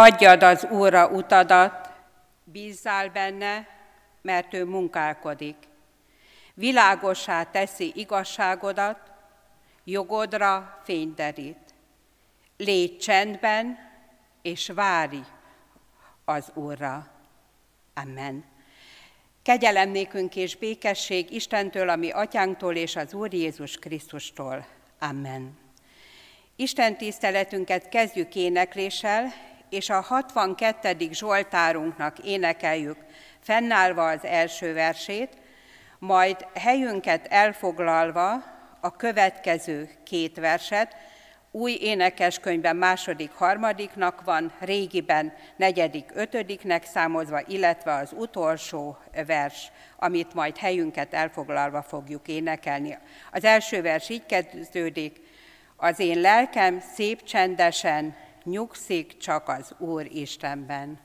Hagyjad 0.00 0.42
az 0.42 0.66
Úrra 0.70 1.08
utadat, 1.08 1.90
bízzál 2.44 3.08
benne, 3.08 3.68
mert 4.22 4.54
ő 4.54 4.64
munkálkodik. 4.64 5.56
Világosá 6.54 7.42
teszi 7.42 7.92
igazságodat, 7.94 8.98
jogodra 9.84 10.80
fényderít. 10.84 11.74
Légy 12.56 12.98
csendben, 12.98 13.78
és 14.42 14.70
várj 14.74 15.18
az 16.24 16.50
Úrra. 16.54 17.06
Amen. 17.94 18.44
Kegyelem 19.42 19.90
nékünk 19.90 20.36
és 20.36 20.56
békesség 20.56 21.32
Istentől, 21.32 21.88
ami 21.88 22.10
atyánktól 22.10 22.76
és 22.76 22.96
az 22.96 23.14
Úr 23.14 23.32
Jézus 23.32 23.76
Krisztustól. 23.76 24.66
Amen. 24.98 25.58
Isten 26.56 26.96
tiszteletünket 26.96 27.88
kezdjük 27.88 28.34
énekléssel, 28.34 29.32
és 29.70 29.90
a 29.90 30.00
62. 30.00 31.08
Zsoltárunknak 31.12 32.18
énekeljük 32.18 32.96
fennállva 33.40 34.08
az 34.08 34.24
első 34.24 34.74
versét, 34.74 35.36
majd 35.98 36.46
helyünket 36.54 37.26
elfoglalva 37.26 38.32
a 38.80 38.96
következő 38.96 39.90
két 40.04 40.36
verset, 40.36 40.96
új 41.50 41.78
énekeskönyvben 41.80 42.76
második, 42.76 43.30
harmadiknak 43.32 44.24
van, 44.24 44.52
régiben 44.60 45.32
negyedik, 45.56 46.10
ötödiknek 46.14 46.84
számozva, 46.84 47.40
illetve 47.46 47.92
az 47.92 48.12
utolsó 48.16 48.98
vers, 49.26 49.72
amit 49.96 50.34
majd 50.34 50.56
helyünket 50.56 51.14
elfoglalva 51.14 51.82
fogjuk 51.82 52.28
énekelni. 52.28 52.98
Az 53.32 53.44
első 53.44 53.82
vers 53.82 54.08
így 54.08 54.26
kezdődik, 54.26 55.20
az 55.76 55.98
én 55.98 56.20
lelkem 56.20 56.80
szép 56.94 57.22
csendesen 57.22 58.16
nyugszik 58.50 59.16
csak 59.16 59.48
az 59.48 59.74
Úr 59.78 60.06
Istenben. 60.06 60.98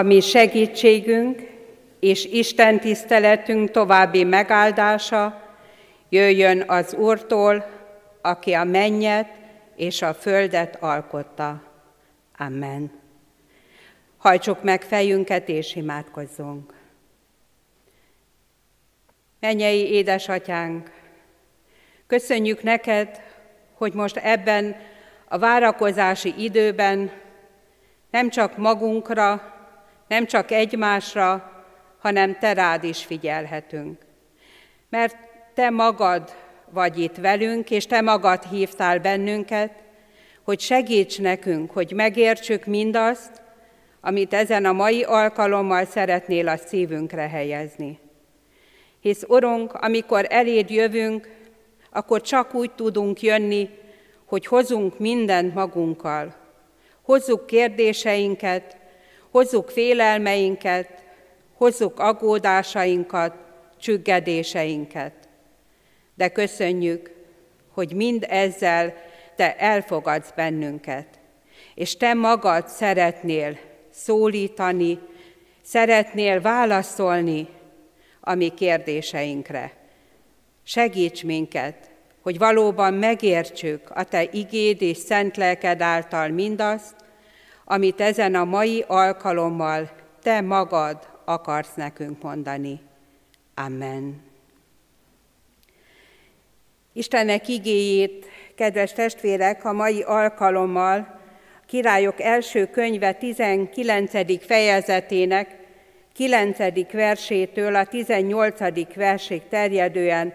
A 0.00 0.02
mi 0.02 0.20
segítségünk 0.20 1.42
és 1.98 2.24
Isten 2.24 2.80
tiszteletünk 2.80 3.70
további 3.70 4.24
megáldása 4.24 5.42
jöjjön 6.08 6.64
az 6.66 6.94
Úrtól, 6.94 7.66
aki 8.20 8.52
a 8.52 8.64
mennyet 8.64 9.28
és 9.76 10.02
a 10.02 10.14
földet 10.14 10.76
alkotta. 10.82 11.62
Amen. 12.38 12.90
Hajtsuk 14.16 14.62
meg 14.62 14.82
fejünket 14.82 15.48
és 15.48 15.74
imádkozzunk. 15.74 16.74
Mennyei 19.40 19.92
édesatyánk, 19.92 20.90
köszönjük 22.06 22.62
neked, 22.62 23.20
hogy 23.74 23.92
most 23.92 24.16
ebben 24.16 24.76
a 25.28 25.38
várakozási 25.38 26.34
időben 26.36 27.10
nem 28.10 28.30
csak 28.30 28.56
magunkra, 28.56 29.58
nem 30.10 30.26
csak 30.26 30.50
egymásra, 30.50 31.52
hanem 31.98 32.38
te 32.38 32.52
rád 32.52 32.84
is 32.84 33.04
figyelhetünk. 33.04 33.98
Mert 34.88 35.16
te 35.54 35.70
magad 35.70 36.34
vagy 36.70 36.98
itt 36.98 37.16
velünk, 37.16 37.70
és 37.70 37.86
te 37.86 38.00
magad 38.00 38.42
hívtál 38.42 38.98
bennünket, 38.98 39.72
hogy 40.42 40.60
segíts 40.60 41.20
nekünk, 41.20 41.70
hogy 41.70 41.92
megértsük 41.92 42.64
mindazt, 42.64 43.42
amit 44.00 44.34
ezen 44.34 44.64
a 44.64 44.72
mai 44.72 45.02
alkalommal 45.02 45.84
szeretnél 45.84 46.48
a 46.48 46.56
szívünkre 46.56 47.28
helyezni. 47.28 47.98
Hisz, 49.00 49.24
Urunk, 49.28 49.72
amikor 49.72 50.26
eléd 50.28 50.70
jövünk, 50.70 51.28
akkor 51.90 52.20
csak 52.20 52.54
úgy 52.54 52.70
tudunk 52.70 53.22
jönni, 53.22 53.70
hogy 54.24 54.46
hozunk 54.46 54.98
mindent 54.98 55.54
magunkkal. 55.54 56.34
Hozzuk 57.02 57.46
kérdéseinket, 57.46 58.79
hozzuk 59.30 59.70
félelmeinket, 59.70 61.04
hozzuk 61.56 61.98
aggódásainkat, 61.98 63.34
csüggedéseinket. 63.80 65.12
De 66.14 66.28
köszönjük, 66.28 67.10
hogy 67.72 67.92
mind 67.94 68.26
ezzel 68.28 68.94
Te 69.36 69.56
elfogadsz 69.56 70.30
bennünket, 70.36 71.06
és 71.74 71.96
Te 71.96 72.14
magad 72.14 72.68
szeretnél 72.68 73.58
szólítani, 73.90 74.98
szeretnél 75.62 76.40
válaszolni 76.40 77.48
a 78.20 78.34
mi 78.34 78.48
kérdéseinkre. 78.48 79.72
Segíts 80.62 81.24
minket, 81.24 81.90
hogy 82.22 82.38
valóban 82.38 82.94
megértsük 82.94 83.90
a 83.90 84.04
Te 84.04 84.22
igéd 84.32 84.82
és 84.82 84.96
szent 84.96 85.36
lelked 85.36 85.80
által 85.80 86.28
mindazt, 86.28 86.94
amit 87.70 88.00
ezen 88.00 88.34
a 88.34 88.44
mai 88.44 88.84
alkalommal 88.86 89.90
Te 90.22 90.40
magad 90.40 91.08
akarsz 91.24 91.74
nekünk 91.74 92.22
mondani. 92.22 92.80
Amen. 93.54 94.22
Istennek 96.92 97.48
igéjét, 97.48 98.26
kedves 98.54 98.92
testvérek, 98.92 99.64
a 99.64 99.72
mai 99.72 100.02
alkalommal 100.02 100.98
a 100.98 101.18
Királyok 101.66 102.20
első 102.20 102.66
könyve 102.66 103.12
19. 103.12 104.44
fejezetének 104.46 105.56
9. 106.12 106.58
versétől 106.92 107.74
a 107.74 107.84
18. 107.84 108.94
versig 108.94 109.42
terjedően 109.48 110.34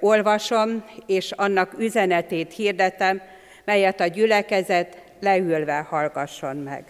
olvasom, 0.00 0.84
és 1.06 1.32
annak 1.32 1.74
üzenetét 1.78 2.52
hirdetem, 2.52 3.22
melyet 3.64 4.00
a 4.00 4.06
gyülekezet 4.06 5.09
leülve 5.20 5.86
hallgasson 5.88 6.56
meg. 6.56 6.84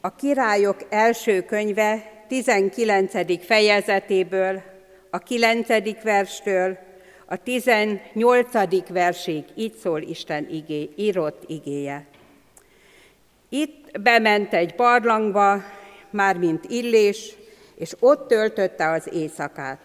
A 0.00 0.14
királyok 0.14 0.76
első 0.88 1.42
könyve 1.42 2.16
19. 2.28 3.44
fejezetéből, 3.44 4.62
a 5.10 5.18
9. 5.18 6.02
verstől, 6.02 6.78
a 7.26 7.36
18. 7.36 8.88
versig 8.88 9.44
így 9.54 9.74
szól 9.74 10.02
Isten 10.02 10.48
igé, 10.50 10.90
írott 10.96 11.42
igéje. 11.46 12.06
Itt 13.48 14.00
bement 14.00 14.54
egy 14.54 14.74
barlangba, 14.74 15.62
mármint 16.10 16.64
Illés, 16.64 17.36
és 17.74 17.92
ott 18.00 18.28
töltötte 18.28 18.90
az 18.90 19.08
éjszakát. 19.12 19.80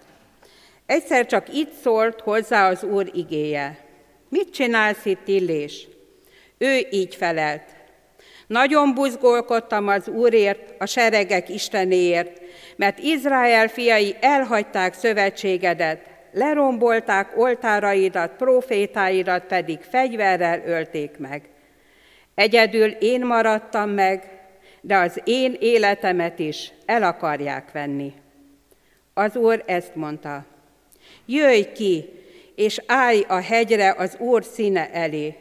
Egyszer 0.92 1.26
csak 1.26 1.54
itt 1.54 1.72
szólt 1.72 2.22
hozzá 2.22 2.70
az 2.70 2.84
Úr 2.84 3.10
igéje. 3.14 3.78
Mit 4.30 4.50
csinálsz 4.50 5.06
itt, 5.06 5.28
Illés? 5.28 5.88
Ő 6.58 6.88
így 6.90 7.16
felelt. 7.16 7.64
Nagyon 8.48 8.94
buzgolkodtam 8.94 9.88
az 9.88 10.08
Úrért, 10.08 10.74
a 10.80 10.86
seregek 10.86 11.50
Istenéért, 11.50 12.42
mert 12.76 13.00
Izrael 13.00 13.68
fiai 13.68 14.16
elhagyták 14.20 14.94
szövetségedet, 14.94 16.10
lerombolták 16.32 17.38
oltáraidat, 17.38 18.32
profétáidat 18.32 19.44
pedig 19.44 19.80
fegyverrel 19.80 20.62
ölték 20.66 21.18
meg. 21.18 21.50
Egyedül 22.36 22.90
én 22.90 23.26
maradtam 23.26 23.90
meg, 23.90 24.40
de 24.82 24.98
az 24.98 25.22
én 25.24 25.58
életemet 25.60 26.40
is 26.40 26.72
el 26.86 27.04
akarják 27.04 27.72
venni. 27.72 28.14
Az 29.14 29.36
Úr 29.36 29.64
ezt 29.66 29.96
mondta, 29.96 30.46
jöjj 31.32 31.72
ki, 31.74 32.10
és 32.56 32.82
állj 32.86 33.26
a 33.28 33.42
hegyre 33.42 33.96
az 33.98 34.16
Úr 34.20 34.44
színe 34.44 34.92
elé. 34.92 35.36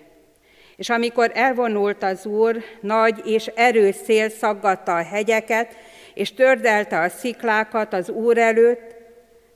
És 0.77 0.89
amikor 0.89 1.31
elvonult 1.35 2.03
az 2.03 2.27
Úr, 2.27 2.57
nagy 2.81 3.23
és 3.25 3.47
erős 3.47 3.95
szél 3.95 4.29
szaggatta 4.29 4.97
a 4.97 5.03
hegyeket, 5.03 5.77
és 6.15 6.35
tördelte 6.35 7.01
a 7.01 7.09
sziklákat 7.09 7.93
az 7.93 8.09
Úr 8.09 8.39
előtt, 8.39 8.95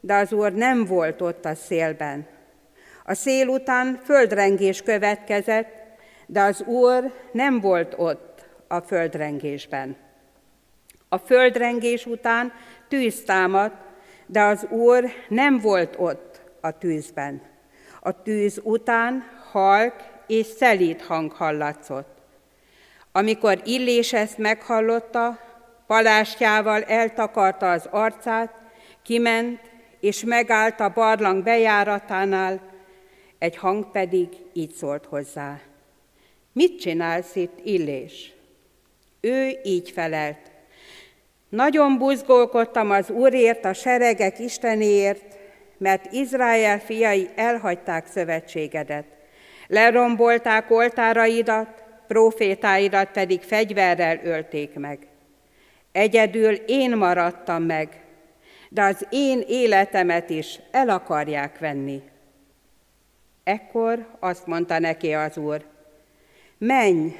de 0.01 0.15
az 0.15 0.33
Úr 0.33 0.53
nem 0.53 0.85
volt 0.85 1.21
ott 1.21 1.45
a 1.45 1.55
szélben. 1.55 2.27
A 3.05 3.15
szél 3.15 3.49
után 3.49 4.01
földrengés 4.05 4.83
következett, 4.83 5.69
de 6.27 6.41
az 6.41 6.63
Úr 6.63 7.13
nem 7.33 7.61
volt 7.61 7.95
ott 7.97 8.45
a 8.69 8.81
földrengésben. 8.81 9.97
A 11.09 11.19
földrengés 11.19 12.07
után 12.07 12.53
tűz 12.89 13.25
támadt, 13.25 13.84
de 14.27 14.43
az 14.43 14.67
Úr 14.71 15.05
nem 15.29 15.59
volt 15.59 15.95
ott 15.99 16.41
a 16.61 16.79
tűzben. 16.79 17.43
A 18.01 18.23
tűz 18.23 18.61
után 18.63 19.25
halk 19.51 19.95
és 20.27 20.47
szelíd 20.47 21.03
hang 21.03 21.33
hallatszott. 21.33 22.17
Amikor 23.13 23.61
Illés 23.65 24.13
ezt 24.13 24.39
meghallotta, 24.39 25.39
palástjával 25.87 26.83
eltakarta 26.83 27.71
az 27.71 27.89
arcát, 27.91 28.55
kiment, 29.03 29.61
és 30.01 30.25
megállt 30.25 30.81
a 30.81 30.93
barlang 30.93 31.43
bejáratánál, 31.43 32.61
egy 33.39 33.57
hang 33.57 33.91
pedig 33.91 34.29
így 34.53 34.73
szólt 34.73 35.07
hozzá. 35.07 35.61
Mit 36.53 36.81
csinálsz 36.81 37.37
itt, 37.37 37.59
Illés? 37.63 38.33
Ő 39.21 39.59
így 39.65 39.91
felelt. 39.91 40.54
Nagyon 41.55 41.99
buzgolkodtam 41.99 42.91
az 42.91 43.11
Úrért, 43.11 43.65
a 43.65 43.73
seregek 43.73 44.39
Istenéért, 44.39 45.39
mert 45.79 46.13
Izrael 46.13 46.79
fiai 46.79 47.29
elhagyták 47.35 48.07
szövetségedet. 48.07 49.05
Lerombolták 49.67 50.71
oltáraidat, 50.71 51.83
profétáidat 52.07 53.11
pedig 53.11 53.43
fegyverrel 53.43 54.21
ölték 54.25 54.75
meg. 54.75 54.99
Egyedül 55.93 56.53
én 56.55 56.97
maradtam 56.97 57.63
meg, 57.63 57.89
de 58.69 58.83
az 58.83 59.07
én 59.11 59.45
életemet 59.47 60.31
is 60.31 60.61
el 60.71 60.89
akarják 60.89 61.59
venni. 61.59 62.03
Ekkor 63.45 64.07
azt 64.21 64.47
mondta 64.47 64.79
neki 64.79 65.13
az 65.13 65.37
Úr, 65.37 65.65
menj, 66.59 67.17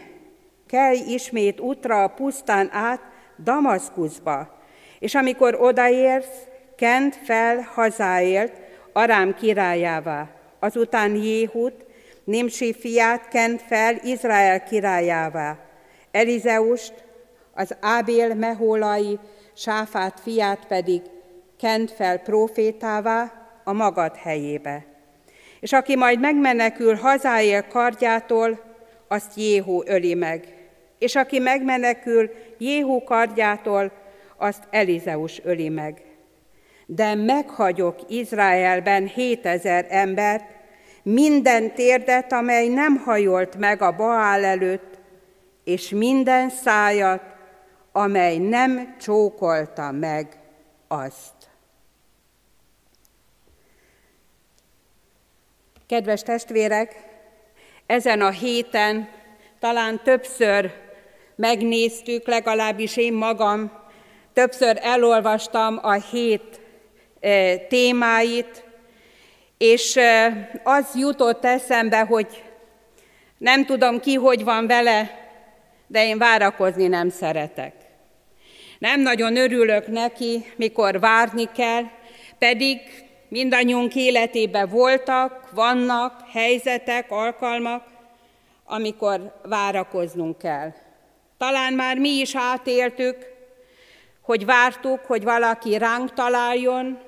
kelj 0.67 0.99
ismét 1.09 1.61
útra 1.61 2.03
a 2.03 2.09
pusztán 2.09 2.69
át 2.73 3.13
Damaszkuszba, 3.39 4.63
és 4.99 5.15
amikor 5.15 5.55
odaérsz, 5.61 6.43
kent 6.77 7.17
fel 7.25 7.69
hazáért 7.75 8.53
Arám 8.93 9.35
királyává, 9.35 10.29
azután 10.59 11.15
Jéhut, 11.15 11.85
Nimsi 12.25 12.73
fiát 12.73 13.29
kent 13.29 13.63
fel 13.63 13.97
Izrael 14.03 14.63
királyává, 14.63 15.59
Elizeust, 16.11 17.05
az 17.55 17.77
Ábél 17.81 18.35
mehólai 18.35 19.19
Sáfát 19.57 20.21
fiát 20.21 20.67
pedig 20.67 21.03
kent 21.59 21.91
fel 21.91 22.19
profétává 22.19 23.33
a 23.65 23.73
magad 23.73 24.17
helyébe. 24.17 24.85
És 25.61 25.73
aki 25.73 25.97
majd 25.97 26.21
megmenekül 26.21 26.95
hazáél 26.95 27.67
kardjától, 27.67 28.61
azt 29.09 29.37
Jéhú 29.37 29.83
öli 29.87 30.15
meg. 30.15 30.54
És 31.05 31.15
aki 31.15 31.39
megmenekül 31.39 32.31
Jéhú 32.59 33.03
kardjától, 33.03 33.93
azt 34.37 34.63
Elizeus 34.71 35.41
öli 35.43 35.69
meg. 35.69 36.03
De 36.87 37.15
meghagyok 37.15 37.99
Izraelben 38.09 39.07
hétezer 39.07 39.87
embert, 39.89 40.45
minden 41.03 41.75
térdet, 41.75 42.33
amely 42.33 42.69
nem 42.69 42.97
hajolt 42.97 43.57
meg 43.57 43.83
a 43.83 43.97
Baál 43.97 44.45
előtt, 44.45 44.99
és 45.65 45.89
minden 45.89 46.51
szájat, 46.51 47.23
amely 47.93 48.37
nem 48.39 48.97
csókolta 49.01 49.91
meg 49.91 50.27
azt. 50.89 51.51
Kedves 55.87 56.23
testvérek, 56.23 56.95
ezen 57.87 58.21
a 58.21 58.31
héten 58.31 59.09
talán 59.59 60.01
többször 60.03 60.84
megnéztük, 61.37 62.27
legalábbis 62.27 62.97
én 62.97 63.13
magam, 63.13 63.73
többször 64.33 64.79
elolvastam 64.83 65.79
a 65.83 65.93
hét 65.93 66.61
e, 67.21 67.57
témáit, 67.57 68.65
és 69.59 69.97
e, 69.97 70.51
az 70.65 70.87
jutott 70.95 71.45
eszembe, 71.45 72.01
hogy 72.01 72.43
nem 73.39 73.65
tudom 73.65 74.01
ki, 74.01 74.15
hogy 74.15 74.45
van 74.45 74.67
vele, 74.67 75.23
de 75.87 76.07
én 76.07 76.19
várakozni 76.19 76.87
nem 76.87 77.09
szeretek. 77.09 77.75
Nem 78.79 79.01
nagyon 79.01 79.37
örülök 79.37 79.87
neki, 79.87 80.45
mikor 80.57 81.01
várni 81.01 81.49
kell, 81.57 81.83
pedig 82.39 82.79
mindannyiunk 83.29 83.95
életében 83.95 84.69
voltak, 84.69 85.51
vannak 85.55 86.21
helyzetek, 86.33 87.11
alkalmak, 87.11 87.85
amikor 88.65 89.41
várakoznunk 89.43 90.39
kell. 90.39 90.73
Talán 91.39 91.73
már 91.73 91.99
mi 91.99 92.09
is 92.09 92.37
átéltük, 92.37 93.17
hogy 94.21 94.45
vártuk, 94.45 95.01
hogy 95.01 95.25
valaki 95.25 95.79
ránk 95.79 96.13
találjon, 96.13 96.99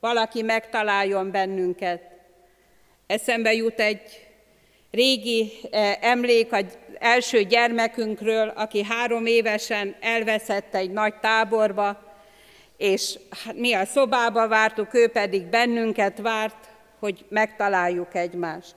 valaki 0.00 0.42
megtaláljon 0.42 1.30
bennünket. 1.30 2.02
Eszembe 3.06 3.52
jut 3.52 3.80
egy 3.80 4.28
régi 4.90 5.52
eh, 5.70 5.96
emlék 6.00 6.52
az 6.52 6.78
első 6.98 7.42
gyermekünkről, 7.42 8.48
aki 8.48 8.84
három 8.84 9.26
évesen 9.26 9.96
elveszett 10.00 10.74
egy 10.74 10.90
nagy 10.90 11.14
táborba, 11.14 12.12
és 12.76 13.18
mi 13.54 13.72
a 13.72 13.84
szobába 13.84 14.48
vártuk, 14.48 14.94
ő 14.94 15.08
pedig 15.08 15.46
bennünket 15.46 16.18
várt, 16.18 16.68
hogy 16.98 17.24
megtaláljuk 17.28 18.14
egymást. 18.14 18.74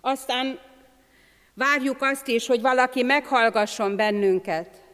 Aztán 0.00 0.58
várjuk 1.60 2.02
azt 2.02 2.28
is, 2.28 2.46
hogy 2.46 2.60
valaki 2.60 3.02
meghallgasson 3.02 3.96
bennünket, 3.96 4.84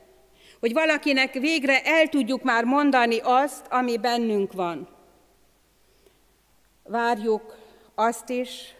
hogy 0.60 0.72
valakinek 0.72 1.32
végre 1.32 1.82
el 1.82 2.08
tudjuk 2.08 2.42
már 2.42 2.64
mondani 2.64 3.18
azt, 3.22 3.66
ami 3.70 3.98
bennünk 3.98 4.52
van. 4.52 4.88
Várjuk 6.84 7.56
azt 7.94 8.28
is, 8.28 8.74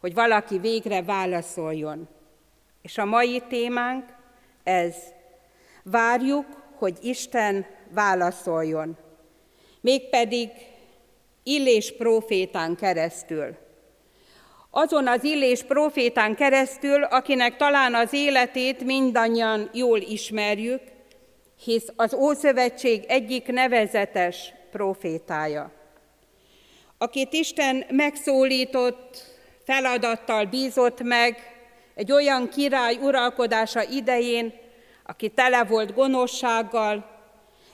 hogy 0.00 0.14
valaki 0.14 0.58
végre 0.58 1.02
válaszoljon. 1.02 2.08
És 2.82 2.98
a 2.98 3.04
mai 3.04 3.42
témánk 3.48 4.04
ez. 4.62 4.94
Várjuk, 5.82 6.46
hogy 6.78 6.98
Isten 7.00 7.66
válaszoljon. 7.90 8.96
Mégpedig 9.80 10.50
Illés 11.42 11.96
profétán 11.96 12.76
keresztül. 12.76 13.56
Azon 14.78 15.06
az 15.06 15.24
Illés 15.24 15.62
profétán 15.62 16.34
keresztül, 16.34 17.02
akinek 17.02 17.56
talán 17.56 17.94
az 17.94 18.12
életét 18.12 18.84
mindannyian 18.84 19.70
jól 19.72 19.98
ismerjük, 19.98 20.80
hisz 21.64 21.88
az 21.96 22.14
Ószövetség 22.14 23.04
egyik 23.08 23.46
nevezetes 23.46 24.52
profétája. 24.70 25.72
Akit 26.98 27.32
Isten 27.32 27.84
megszólított, 27.88 29.24
feladattal 29.64 30.44
bízott 30.44 31.02
meg, 31.02 31.36
egy 31.94 32.12
olyan 32.12 32.48
király 32.48 32.96
uralkodása 33.02 33.82
idején, 33.82 34.54
aki 35.06 35.28
tele 35.28 35.64
volt 35.64 35.94
gonoszsággal, 35.94 37.10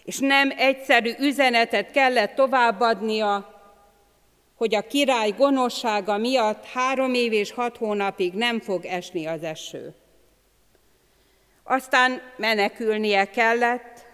és 0.05 0.19
nem 0.19 0.53
egyszerű 0.57 1.11
üzenetet 1.19 1.91
kellett 1.91 2.35
továbbadnia, 2.35 3.52
hogy 4.63 4.75
a 4.75 4.87
király 4.87 5.31
gonoszsága 5.31 6.19
miatt 6.19 6.65
három 6.65 7.15
év 7.15 7.33
és 7.33 7.53
hat 7.53 7.77
hónapig 7.77 8.33
nem 8.33 8.61
fog 8.61 8.85
esni 8.85 9.27
az 9.27 9.43
eső. 9.43 9.95
Aztán 11.63 12.21
menekülnie 12.37 13.31
kellett, 13.31 14.07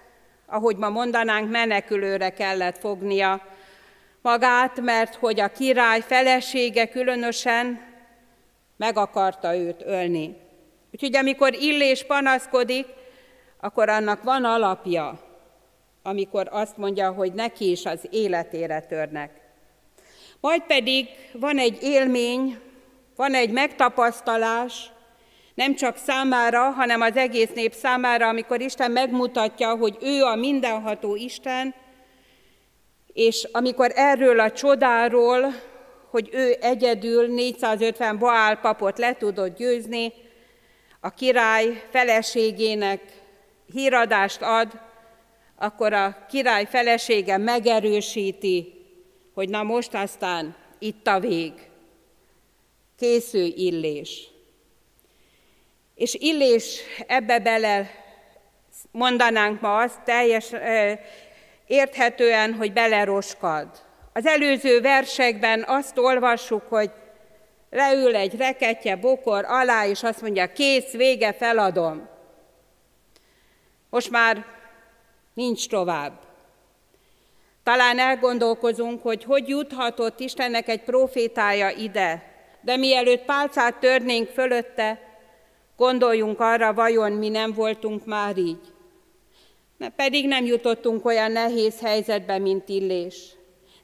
ahogy 0.47 0.77
ma 0.77 0.89
mondanánk, 0.89 1.51
menekülőre 1.51 2.31
kellett 2.31 2.79
fognia 2.79 3.43
magát, 4.23 4.81
mert 4.81 5.15
hogy 5.15 5.41
a 5.41 5.49
király 5.49 6.01
felesége 6.01 6.89
különösen 6.89 7.81
meg 8.77 8.97
akarta 8.97 9.57
őt 9.57 9.83
ölni. 9.85 10.37
Úgyhogy 10.93 11.17
amikor 11.17 11.55
Illés 11.55 12.05
panaszkodik, 12.05 12.87
akkor 13.61 13.89
annak 13.89 14.23
van 14.23 14.45
alapja, 14.45 15.21
amikor 16.03 16.49
azt 16.51 16.77
mondja, 16.77 17.11
hogy 17.13 17.33
neki 17.33 17.71
is 17.71 17.85
az 17.85 18.07
életére 18.11 18.81
törnek. 18.81 19.47
Majd 20.41 20.63
pedig 20.63 21.09
van 21.33 21.59
egy 21.59 21.83
élmény, 21.83 22.59
van 23.17 23.35
egy 23.35 23.51
megtapasztalás, 23.51 24.91
nem 25.55 25.75
csak 25.75 25.97
számára, 25.97 26.71
hanem 26.71 27.01
az 27.01 27.17
egész 27.17 27.51
nép 27.55 27.73
számára, 27.73 28.29
amikor 28.29 28.61
Isten 28.61 28.91
megmutatja, 28.91 29.77
hogy 29.77 29.97
ő 30.01 30.23
a 30.23 30.35
mindenható 30.35 31.17
Isten, 31.17 31.75
és 33.13 33.49
amikor 33.53 33.93
erről 33.95 34.41
a 34.41 34.53
csodáról, 34.53 35.55
hogy 36.11 36.29
ő 36.33 36.57
egyedül 36.61 37.27
450 37.27 38.19
Baál 38.19 38.57
papot 38.57 38.99
le 38.99 39.17
tudott 39.17 39.57
győzni, 39.57 40.13
a 41.01 41.11
király 41.11 41.85
feleségének 41.91 43.01
híradást 43.73 44.43
ad, 44.43 44.81
akkor 45.57 45.93
a 45.93 46.27
király 46.29 46.65
felesége 46.65 47.37
megerősíti, 47.37 48.78
hogy 49.39 49.49
na 49.49 49.63
most 49.63 49.95
aztán 49.95 50.57
itt 50.79 51.07
a 51.07 51.21
vég. 51.21 51.53
Készül 52.97 53.47
Illés. 53.47 54.29
És 55.95 56.15
Illés 56.15 56.81
ebbe 57.07 57.39
bele 57.39 57.91
mondanánk 58.91 59.61
ma 59.61 59.77
azt 59.77 60.03
teljes 60.03 60.53
érthetően, 61.67 62.55
hogy 62.55 62.73
beleroskad. 62.73 63.69
Az 64.13 64.27
előző 64.27 64.81
versekben 64.81 65.65
azt 65.67 65.99
olvassuk, 65.99 66.63
hogy 66.69 66.91
leül 67.71 68.17
egy 68.17 68.37
reketje 68.37 68.97
bokor 68.97 69.45
alá, 69.45 69.87
és 69.87 70.03
azt 70.03 70.21
mondja, 70.21 70.53
kész, 70.53 70.93
vége, 70.93 71.33
feladom. 71.33 72.09
Most 73.91 74.11
már 74.11 74.45
nincs 75.35 75.69
tovább. 75.69 76.28
Talán 77.69 77.99
elgondolkozunk, 77.99 79.03
hogy 79.03 79.25
hogy 79.25 79.49
juthatott 79.49 80.21
Istennek 80.21 80.69
egy 80.69 80.83
profétája 80.83 81.71
ide, 81.71 82.23
de 82.61 82.77
mielőtt 82.77 83.25
pálcát 83.25 83.77
törnénk 83.77 84.29
fölötte, 84.29 85.01
gondoljunk 85.77 86.41
arra, 86.41 86.75
vajon 86.75 87.13
mi 87.13 87.29
nem 87.29 87.53
voltunk 87.53 88.07
már 88.07 88.37
így. 88.37 88.61
Mert 89.79 89.95
pedig 89.95 90.27
nem 90.27 90.45
jutottunk 90.45 91.05
olyan 91.05 91.33
nehéz 91.33 91.81
helyzetbe, 91.81 92.39
mint 92.39 92.69
Illés. 92.69 93.17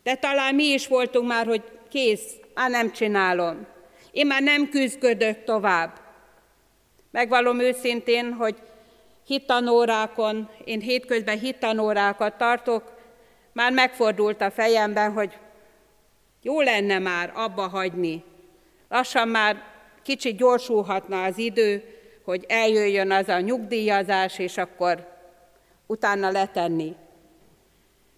De 0.03 0.15
talán 0.15 0.55
mi 0.55 0.65
is 0.65 0.87
voltunk 0.87 1.29
már, 1.29 1.47
hogy 1.47 1.63
kész, 1.91 2.33
á 2.55 2.69
nem 2.69 2.93
csinálom. 2.93 3.67
Én 4.13 4.27
már 4.27 4.43
nem 4.43 4.69
küzdködök 4.69 5.45
tovább. 5.45 6.01
Megvalom 7.11 7.61
őszintén, 7.61 8.33
hogy 8.33 8.57
hittanórákon, 9.27 10.51
én 10.65 10.81
hétközben 10.81 11.39
hittanórákat 11.39 12.35
tartok, 12.39 12.94
már 13.55 13.73
megfordult 13.73 14.41
a 14.41 14.51
fejemben, 14.51 15.13
hogy 15.13 15.39
jó 16.43 16.61
lenne 16.61 16.99
már 16.99 17.33
abba 17.35 17.69
hagyni. 17.69 18.25
Lassan 18.89 19.29
már 19.29 19.63
kicsit 20.03 20.37
gyorsulhatna 20.37 21.23
az 21.23 21.39
idő, 21.39 21.83
hogy 22.25 22.45
eljöjjön 22.49 23.11
az 23.11 23.29
a 23.29 23.41
nyugdíjazás, 23.41 24.39
és 24.39 24.57
akkor 24.57 25.07
utána 25.87 26.31
letenni. 26.31 26.95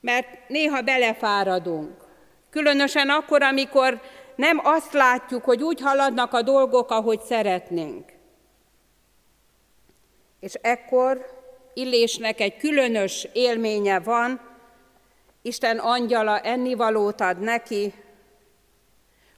Mert 0.01 0.49
néha 0.49 0.81
belefáradunk. 0.81 1.95
Különösen 2.51 3.09
akkor, 3.09 3.43
amikor 3.43 4.01
nem 4.37 4.61
azt 4.63 4.93
látjuk, 4.93 5.45
hogy 5.45 5.63
úgy 5.63 5.81
haladnak 5.81 6.33
a 6.33 6.43
dolgok, 6.43 6.91
ahogy 6.91 7.21
szeretnénk. 7.21 8.13
És 10.41 10.55
ekkor 10.55 11.27
Illésnek 11.75 12.41
egy 12.41 12.57
különös 12.57 13.29
élménye 13.33 14.01
van, 14.01 14.41
Isten 15.47 15.79
angyala 15.79 16.41
ennivalót 16.41 17.21
ad 17.21 17.39
neki, 17.41 17.93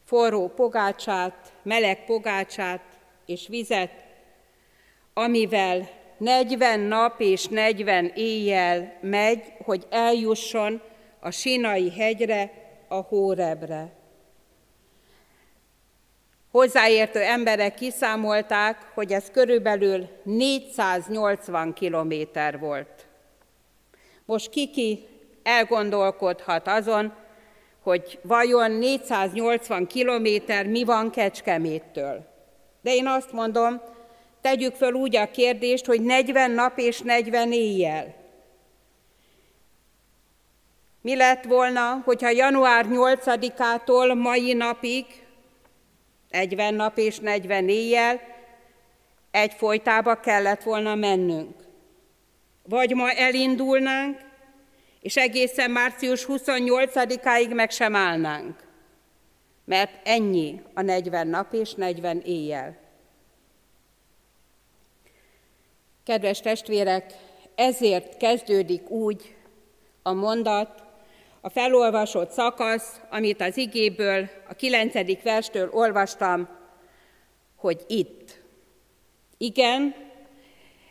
forró 0.04 0.48
pogácsát, 0.48 1.52
meleg 1.62 2.04
pogácsát 2.04 2.82
és 3.26 3.48
vizet, 3.48 3.90
amivel 5.14 5.88
40 6.16 6.80
nap 6.80 7.20
és 7.20 7.46
40 7.46 8.12
éjjel 8.14 8.98
megy, 9.00 9.52
hogy 9.64 9.86
eljusson 9.90 10.80
a 11.20 11.30
Sinai 11.30 11.90
hegyre, 11.90 12.52
a 12.88 12.94
Hórebre. 12.94 13.92
hozzáértő 16.50 17.20
emberek 17.20 17.74
kiszámolták, 17.74 18.90
hogy 18.94 19.12
ez 19.12 19.30
körülbelül 19.30 20.08
480 20.22 21.72
kilométer 21.72 22.58
volt. 22.58 23.06
Most 24.24 24.50
kiki 24.50 25.06
elgondolkodhat 25.48 26.68
azon, 26.68 27.12
hogy 27.82 28.18
vajon 28.22 28.70
480 28.70 29.86
kilométer 29.86 30.66
mi 30.66 30.84
van 30.84 31.10
Kecskeméttől. 31.10 32.26
De 32.80 32.94
én 32.94 33.06
azt 33.06 33.32
mondom, 33.32 33.80
tegyük 34.40 34.74
föl 34.74 34.92
úgy 34.92 35.16
a 35.16 35.30
kérdést, 35.30 35.86
hogy 35.86 36.00
40 36.00 36.50
nap 36.50 36.78
és 36.78 37.00
40 37.00 37.52
éjjel. 37.52 38.14
Mi 41.00 41.16
lett 41.16 41.44
volna, 41.44 42.02
hogyha 42.04 42.30
január 42.30 42.86
8-ától 42.88 44.14
mai 44.22 44.52
napig, 44.52 45.06
40 46.30 46.74
nap 46.74 46.98
és 46.98 47.18
40 47.18 47.68
éjjel, 47.68 48.20
egy 49.30 49.52
folytába 49.52 50.14
kellett 50.14 50.62
volna 50.62 50.94
mennünk? 50.94 51.56
Vagy 52.62 52.94
ma 52.94 53.10
elindulnánk, 53.10 54.27
és 55.08 55.16
egészen 55.16 55.70
március 55.70 56.26
28-áig 56.28 57.54
meg 57.54 57.70
sem 57.70 57.94
állnánk. 57.94 58.56
Mert 59.64 60.06
ennyi 60.08 60.62
a 60.74 60.82
40 60.82 61.26
nap 61.26 61.52
és 61.52 61.74
40 61.74 62.20
éjjel. 62.20 62.76
Kedves 66.04 66.40
testvérek, 66.40 67.12
ezért 67.54 68.16
kezdődik 68.16 68.90
úgy 68.90 69.36
a 70.02 70.12
mondat, 70.12 70.82
a 71.40 71.48
felolvasott 71.48 72.30
szakasz, 72.30 73.00
amit 73.10 73.40
az 73.40 73.56
igéből, 73.56 74.28
a 74.48 74.54
kilencedik 74.54 75.22
verstől 75.22 75.70
olvastam, 75.72 76.48
hogy 77.56 77.84
itt. 77.86 78.40
Igen, 79.38 79.94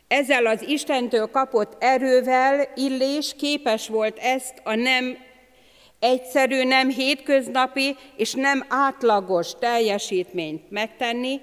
ezzel 0.08 0.46
az 0.46 0.62
Istentől 0.62 1.32
kapott 1.32 1.84
erővel 1.84 2.68
Illés 2.76 3.36
képes 3.38 3.88
volt 3.88 4.18
ezt 4.18 4.62
a 4.64 4.76
nem 4.76 5.18
egyszerű, 6.00 6.64
nem 6.64 6.90
hétköznapi 6.90 7.96
és 8.16 8.34
nem 8.34 8.66
átlagos 8.70 9.54
teljesítményt 9.60 10.72
megtenni, 10.72 11.42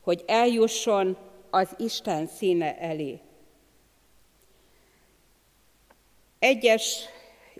hogy 0.00 0.24
eljusson 0.26 1.16
az 1.50 1.68
Isten 1.76 2.26
színe 2.26 2.78
elé. 2.78 3.18
Egyes 6.38 7.04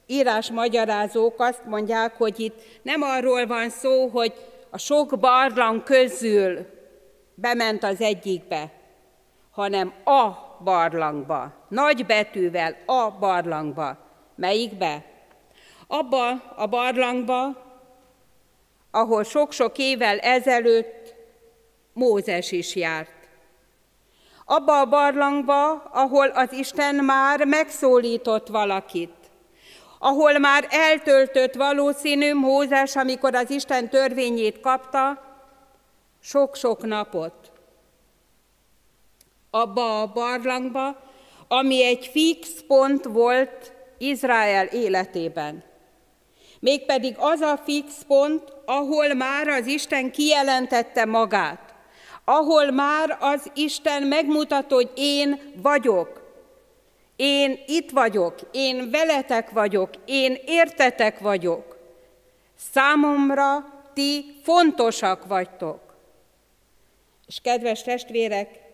írás 0.07 0.51
magyarázók 0.51 1.41
azt 1.41 1.65
mondják, 1.65 2.17
hogy 2.17 2.41
itt 2.41 2.63
nem 2.83 3.03
arról 3.03 3.47
van 3.47 3.71
szó, 3.71 4.07
hogy 4.07 4.33
a 4.71 4.79
sok 4.79 5.19
barlang 5.19 5.83
közül 5.83 6.67
bement 7.35 7.85
az 7.85 8.01
egyikbe, 8.01 8.80
hanem 9.51 9.93
a 10.05 10.31
barlangba, 10.65 11.53
nagy 11.69 12.07
betűvel 12.07 12.77
a 12.87 13.11
barlangba. 13.11 13.97
Melyikbe? 14.35 15.05
Abba 15.87 16.31
a 16.57 16.67
barlangba, 16.67 17.69
ahol 18.91 19.25
sok-sok 19.25 19.79
évvel 19.79 20.19
ezelőtt 20.19 21.15
Mózes 21.93 22.53
is 22.53 22.75
járt. 22.75 23.13
Abba 24.45 24.81
a 24.81 24.87
barlangba, 24.87 25.73
ahol 25.73 26.29
az 26.29 26.53
Isten 26.53 26.95
már 26.95 27.45
megszólított 27.45 28.49
valakit. 28.49 29.15
Ahol 29.99 30.39
már 30.39 30.67
eltöltött 30.71 31.55
valószínű 31.55 32.35
Mózes, 32.35 32.97
amikor 32.97 33.35
az 33.35 33.51
Isten 33.51 33.89
törvényét 33.89 34.61
kapta, 34.61 35.23
sok-sok 36.21 36.83
napot 36.83 37.40
abba 39.51 40.01
a 40.01 40.07
barlangba, 40.07 41.03
ami 41.49 41.85
egy 41.85 42.07
fix 42.07 42.49
pont 42.67 43.05
volt 43.05 43.73
Izrael 43.99 44.67
életében. 44.67 45.63
Mégpedig 46.61 47.15
az 47.19 47.41
a 47.41 47.61
fix 47.65 48.03
pont, 48.07 48.53
ahol 48.65 49.15
már 49.15 49.49
az 49.49 49.67
Isten 49.67 50.11
kijelentette 50.11 51.05
magát, 51.05 51.75
ahol 52.25 52.71
már 52.71 53.17
az 53.21 53.51
Isten 53.55 54.03
megmutató, 54.03 54.75
hogy 54.75 54.91
én 54.95 55.41
vagyok, 55.63 56.21
én 57.17 57.61
itt 57.67 57.91
vagyok, 57.91 58.39
én 58.53 58.91
veletek 58.91 59.51
vagyok, 59.51 59.91
én 60.05 60.39
értetek 60.47 61.19
vagyok. 61.19 61.77
Számomra 62.73 63.65
ti 63.95 64.41
fontosak 64.43 65.27
vagytok. 65.27 65.81
És 67.27 67.39
kedves 67.43 67.83
testvérek, 67.83 68.70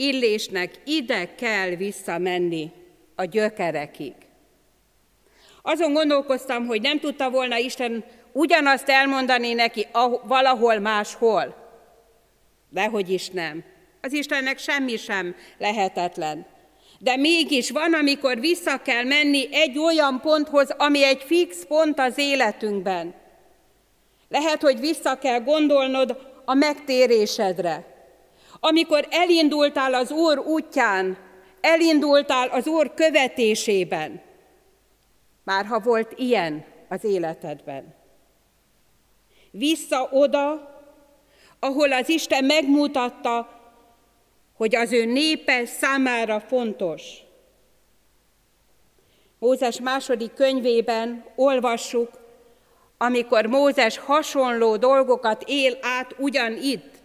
Illésnek 0.00 0.74
ide 0.84 1.34
kell 1.34 1.68
visszamenni 1.68 2.70
a 3.14 3.24
gyökerekig. 3.24 4.12
Azon 5.62 5.92
gondolkoztam, 5.92 6.66
hogy 6.66 6.80
nem 6.80 7.00
tudta 7.00 7.30
volna 7.30 7.56
Isten 7.56 8.04
ugyanazt 8.32 8.88
elmondani 8.88 9.52
neki 9.52 9.86
valahol 10.22 10.78
máshol. 10.78 11.54
Dehogy 12.70 13.10
is 13.10 13.28
nem. 13.28 13.64
Az 14.02 14.12
Istennek 14.12 14.58
semmi 14.58 14.96
sem 14.96 15.36
lehetetlen. 15.58 16.46
De 16.98 17.16
mégis 17.16 17.70
van, 17.70 17.94
amikor 17.94 18.40
vissza 18.40 18.82
kell 18.82 19.04
menni 19.04 19.48
egy 19.52 19.78
olyan 19.78 20.20
ponthoz, 20.20 20.70
ami 20.76 21.04
egy 21.04 21.22
fix 21.22 21.64
pont 21.66 21.98
az 21.98 22.18
életünkben. 22.18 23.14
Lehet, 24.28 24.62
hogy 24.62 24.80
vissza 24.80 25.18
kell 25.18 25.40
gondolnod 25.40 26.18
a 26.44 26.54
megtérésedre. 26.54 27.97
Amikor 28.60 29.06
elindultál 29.10 29.94
az 29.94 30.10
Úr 30.10 30.38
útján, 30.38 31.18
elindultál 31.60 32.48
az 32.48 32.66
Úr 32.66 32.94
követésében, 32.94 34.22
már 35.44 35.66
ha 35.66 35.78
volt 35.78 36.12
ilyen 36.16 36.64
az 36.88 37.04
életedben. 37.04 37.94
Vissza 39.50 40.08
oda, 40.12 40.76
ahol 41.58 41.92
az 41.92 42.08
Isten 42.08 42.44
megmutatta, 42.44 43.58
hogy 44.56 44.76
az 44.76 44.92
ő 44.92 45.04
népe 45.04 45.66
számára 45.66 46.40
fontos. 46.40 47.02
Mózes 49.38 49.80
második 49.80 50.32
könyvében 50.32 51.24
olvassuk, 51.36 52.10
amikor 52.98 53.46
Mózes 53.46 53.98
hasonló 53.98 54.76
dolgokat 54.76 55.42
él 55.46 55.78
át 55.80 56.14
ugyanitt, 56.18 56.97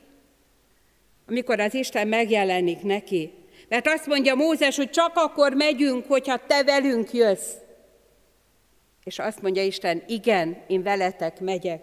amikor 1.27 1.59
az 1.59 1.73
Isten 1.73 2.07
megjelenik 2.07 2.81
neki. 2.81 3.33
Mert 3.69 3.87
azt 3.87 4.07
mondja 4.07 4.35
Mózes, 4.35 4.75
hogy 4.75 4.89
csak 4.89 5.11
akkor 5.15 5.53
megyünk, 5.53 6.05
hogyha 6.07 6.45
te 6.47 6.63
velünk 6.63 7.13
jössz. 7.13 7.51
És 9.03 9.19
azt 9.19 9.41
mondja 9.41 9.63
Isten, 9.63 10.03
igen, 10.07 10.63
én 10.67 10.83
veletek 10.83 11.39
megyek. 11.39 11.81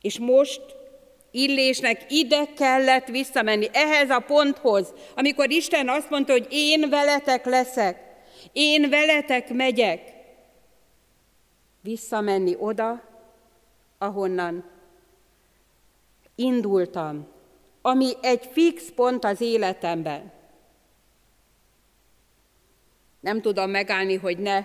És 0.00 0.18
most 0.18 0.62
Illésnek 1.34 2.04
ide 2.08 2.44
kellett 2.56 3.06
visszamenni, 3.06 3.68
ehhez 3.72 4.10
a 4.10 4.18
ponthoz, 4.18 4.92
amikor 5.16 5.50
Isten 5.50 5.88
azt 5.88 6.10
mondta, 6.10 6.32
hogy 6.32 6.46
én 6.50 6.88
veletek 6.90 7.44
leszek, 7.44 7.98
én 8.52 8.90
veletek 8.90 9.52
megyek. 9.52 10.12
Visszamenni 11.80 12.56
oda, 12.58 13.02
ahonnan 13.98 14.70
indultam, 16.34 17.26
ami 17.82 18.12
egy 18.20 18.48
fix 18.52 18.82
pont 18.94 19.24
az 19.24 19.40
életemben. 19.40 20.32
Nem 23.20 23.40
tudom 23.40 23.70
megállni, 23.70 24.14
hogy 24.16 24.38
ne 24.38 24.64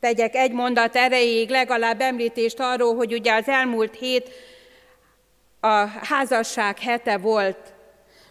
tegyek 0.00 0.34
egy 0.34 0.52
mondat 0.52 0.96
erejéig 0.96 1.50
legalább 1.50 2.00
említést 2.00 2.60
arról, 2.60 2.94
hogy 2.94 3.12
ugye 3.12 3.32
az 3.34 3.48
elmúlt 3.48 3.96
hét 3.96 4.30
a 5.60 5.86
házasság 6.02 6.78
hete 6.78 7.18
volt. 7.18 7.72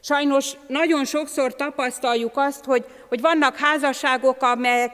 Sajnos 0.01 0.51
nagyon 0.67 1.05
sokszor 1.05 1.55
tapasztaljuk 1.55 2.37
azt, 2.37 2.65
hogy, 2.65 2.85
hogy 3.09 3.21
vannak 3.21 3.57
házasságok, 3.57 4.41
amelyek 4.41 4.91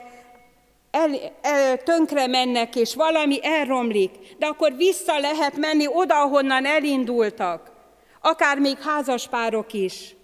el, 0.92 1.10
el, 1.42 1.84
tönkre 1.84 2.28
mennek, 2.28 2.76
és 2.76 2.96
valami 2.96 3.40
elromlik, 3.42 4.12
de 4.38 4.46
akkor 4.46 4.76
vissza 4.76 5.20
lehet 5.20 5.58
menni 5.58 5.88
oda, 5.88 6.22
ahonnan 6.22 6.66
elindultak 6.66 7.69
akár 8.22 8.58
még 8.60 8.78
házaspárok 8.82 9.74
is. 9.74 10.16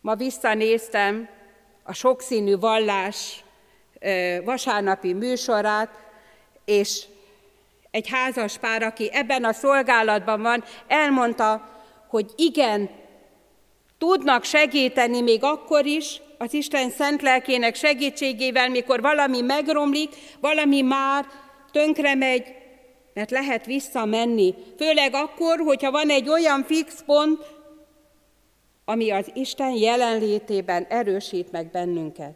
Ma 0.00 0.14
visszanéztem 0.14 1.28
a 1.82 1.92
sokszínű 1.92 2.56
vallás 2.56 3.44
vasárnapi 4.44 5.12
műsorát, 5.12 5.90
és 6.64 7.04
egy 7.90 8.08
házaspár, 8.08 8.82
aki 8.82 9.08
ebben 9.12 9.44
a 9.44 9.52
szolgálatban 9.52 10.42
van, 10.42 10.64
elmondta, 10.86 11.68
hogy 12.08 12.30
igen, 12.36 12.90
tudnak 13.98 14.44
segíteni 14.44 15.20
még 15.20 15.42
akkor 15.42 15.86
is, 15.86 16.20
az 16.38 16.54
Isten 16.54 16.90
szent 16.90 17.22
lelkének 17.22 17.74
segítségével, 17.74 18.68
mikor 18.68 19.00
valami 19.00 19.40
megromlik, 19.40 20.14
valami 20.40 20.80
már 20.80 21.26
tönkre 21.72 22.14
megy, 22.14 22.55
mert 23.16 23.30
lehet 23.30 23.66
visszamenni, 23.66 24.54
főleg 24.78 25.14
akkor, 25.14 25.58
hogyha 25.58 25.90
van 25.90 26.10
egy 26.10 26.28
olyan 26.28 26.64
fix 26.64 27.02
pont, 27.06 27.44
ami 28.84 29.10
az 29.10 29.30
Isten 29.34 29.70
jelenlétében 29.70 30.86
erősít 30.88 31.52
meg 31.52 31.70
bennünket. 31.70 32.34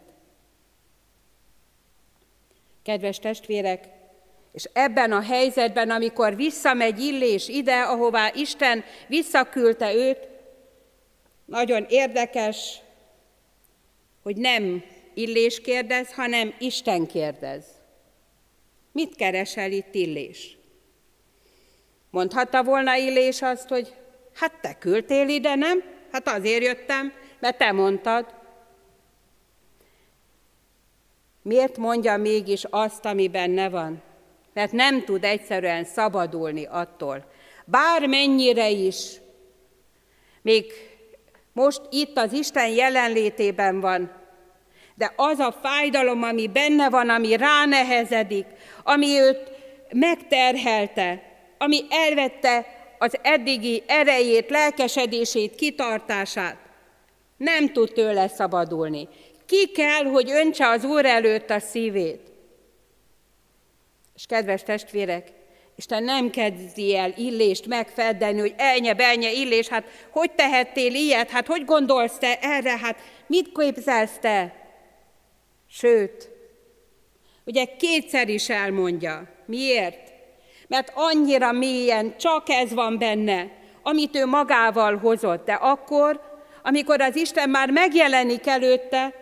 Kedves 2.83 3.19
testvérek, 3.19 3.87
és 4.53 4.69
ebben 4.73 5.11
a 5.11 5.21
helyzetben, 5.21 5.89
amikor 5.89 6.35
visszamegy 6.35 6.99
Illés 6.99 7.47
ide, 7.47 7.81
ahová 7.81 8.31
Isten 8.33 8.83
visszaküldte 9.07 9.93
őt, 9.93 10.27
nagyon 11.45 11.85
érdekes, 11.89 12.79
hogy 14.23 14.35
nem 14.35 14.83
Illés 15.13 15.61
kérdez, 15.61 16.13
hanem 16.13 16.53
Isten 16.59 17.07
kérdez. 17.07 17.65
Mit 18.91 19.15
keresel 19.15 19.71
itt 19.71 19.95
Illés? 19.95 20.59
Mondhatta 22.11 22.63
volna 22.63 22.95
Illés 22.95 23.41
azt, 23.41 23.67
hogy 23.67 23.93
hát 24.35 24.53
te 24.61 24.77
küldtél 24.77 25.27
ide, 25.27 25.55
nem? 25.55 25.83
Hát 26.11 26.27
azért 26.27 26.63
jöttem, 26.63 27.13
mert 27.39 27.57
te 27.57 27.71
mondtad. 27.71 28.25
Miért 31.41 31.77
mondja 31.77 32.17
mégis 32.17 32.65
azt, 32.69 33.05
ami 33.05 33.27
benne 33.27 33.69
van? 33.69 34.01
Mert 34.53 34.71
nem 34.71 35.03
tud 35.03 35.23
egyszerűen 35.23 35.83
szabadulni 35.83 36.65
attól. 36.65 37.25
Bármennyire 37.65 38.69
is, 38.69 39.19
még 40.41 40.65
most 41.53 41.81
itt 41.89 42.17
az 42.17 42.33
Isten 42.33 42.69
jelenlétében 42.69 43.79
van, 43.79 44.11
de 44.95 45.13
az 45.15 45.39
a 45.39 45.51
fájdalom, 45.61 46.23
ami 46.23 46.47
benne 46.47 46.89
van, 46.89 47.09
ami 47.09 47.35
ránehezedik, 47.35 48.45
ami 48.83 49.19
őt 49.19 49.51
megterhelte, 49.93 51.30
ami 51.61 51.85
elvette 51.89 52.65
az 52.97 53.17
eddigi 53.21 53.83
erejét, 53.87 54.49
lelkesedését, 54.49 55.55
kitartását, 55.55 56.57
nem 57.37 57.73
tud 57.73 57.91
tőle 57.91 58.27
szabadulni. 58.27 59.07
Ki 59.45 59.67
kell, 59.67 60.03
hogy 60.03 60.31
öntse 60.31 60.67
az 60.67 60.83
Úr 60.83 61.05
előtt 61.05 61.49
a 61.49 61.59
szívét. 61.59 62.31
És 64.15 64.25
kedves 64.25 64.63
testvérek, 64.63 65.31
Isten 65.75 66.03
nem 66.03 66.29
kezdi 66.29 66.95
el 66.95 67.13
illést 67.17 67.65
megfeddeni, 67.65 68.39
hogy 68.39 68.53
elnye, 68.57 68.93
belnye 68.93 69.31
illés, 69.31 69.67
hát 69.67 69.85
hogy 70.09 70.31
tehettél 70.31 70.93
ilyet, 70.93 71.29
hát 71.29 71.47
hogy 71.47 71.65
gondolsz 71.65 72.17
te 72.17 72.39
erre, 72.39 72.77
hát 72.77 72.99
mit 73.27 73.51
képzelsz 73.57 74.17
te? 74.19 74.55
Sőt, 75.69 76.29
ugye 77.45 77.65
kétszer 77.77 78.29
is 78.29 78.49
elmondja. 78.49 79.27
Miért? 79.45 80.10
Mert 80.71 80.91
annyira 80.95 81.51
mélyen 81.51 82.17
csak 82.17 82.49
ez 82.49 82.73
van 82.73 82.97
benne, 82.97 83.51
amit 83.81 84.15
ő 84.15 84.25
magával 84.25 84.97
hozott. 84.97 85.45
De 85.45 85.53
akkor, 85.53 86.21
amikor 86.63 87.01
az 87.01 87.15
Isten 87.15 87.49
már 87.49 87.71
megjelenik 87.71 88.47
előtte, 88.47 89.13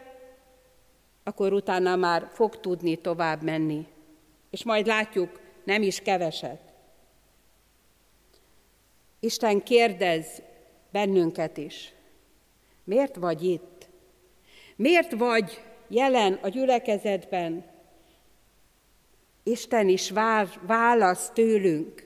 akkor 1.23 1.53
utána 1.53 1.95
már 1.95 2.29
fog 2.33 2.59
tudni 2.59 2.95
tovább 2.95 3.41
menni. 3.41 3.85
És 4.49 4.63
majd 4.63 4.85
látjuk, 4.85 5.39
nem 5.63 5.81
is 5.81 5.99
keveset. 6.01 6.61
Isten 9.19 9.63
kérdez 9.63 10.41
bennünket 10.91 11.57
is. 11.57 11.93
Miért 12.83 13.15
vagy 13.15 13.43
itt? 13.43 13.87
Miért 14.75 15.11
vagy 15.11 15.61
jelen 15.87 16.39
a 16.41 16.47
gyülekezetben? 16.47 17.65
Isten 19.49 19.87
is 19.87 20.11
vár, 20.11 20.47
válasz 20.61 21.29
tőlünk, 21.33 22.03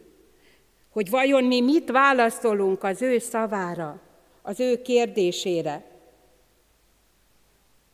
hogy 0.90 1.10
vajon 1.10 1.44
mi 1.44 1.62
mit 1.62 1.92
válaszolunk 1.92 2.84
az 2.84 3.02
ő 3.02 3.20
szavára, 3.20 4.02
az 4.42 4.60
ő 4.60 4.82
kérdésére. 4.82 5.84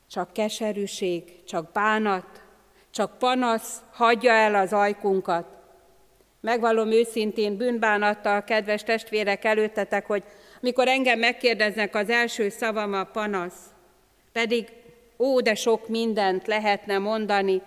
Csak 0.09 0.33
keserűség, 0.33 1.43
csak 1.43 1.71
bánat, 1.71 2.41
csak 2.89 3.17
panasz 3.17 3.81
hagyja 3.91 4.31
el 4.31 4.55
az 4.55 4.73
ajkunkat. 4.73 5.45
Megvalom 6.41 6.91
őszintén 6.91 7.57
bűnbánattal, 7.57 8.43
kedves 8.43 8.83
testvérek 8.83 9.45
előttetek, 9.45 10.05
hogy 10.05 10.23
mikor 10.61 10.87
engem 10.87 11.19
megkérdeznek, 11.19 11.95
az 11.95 12.09
első 12.09 12.49
szavam 12.49 12.93
a 12.93 13.03
panasz. 13.03 13.73
Pedig 14.31 14.67
ó, 15.17 15.41
de 15.41 15.55
sok 15.55 15.87
mindent 15.87 16.47
lehetne 16.47 16.97
mondani, 16.97 17.61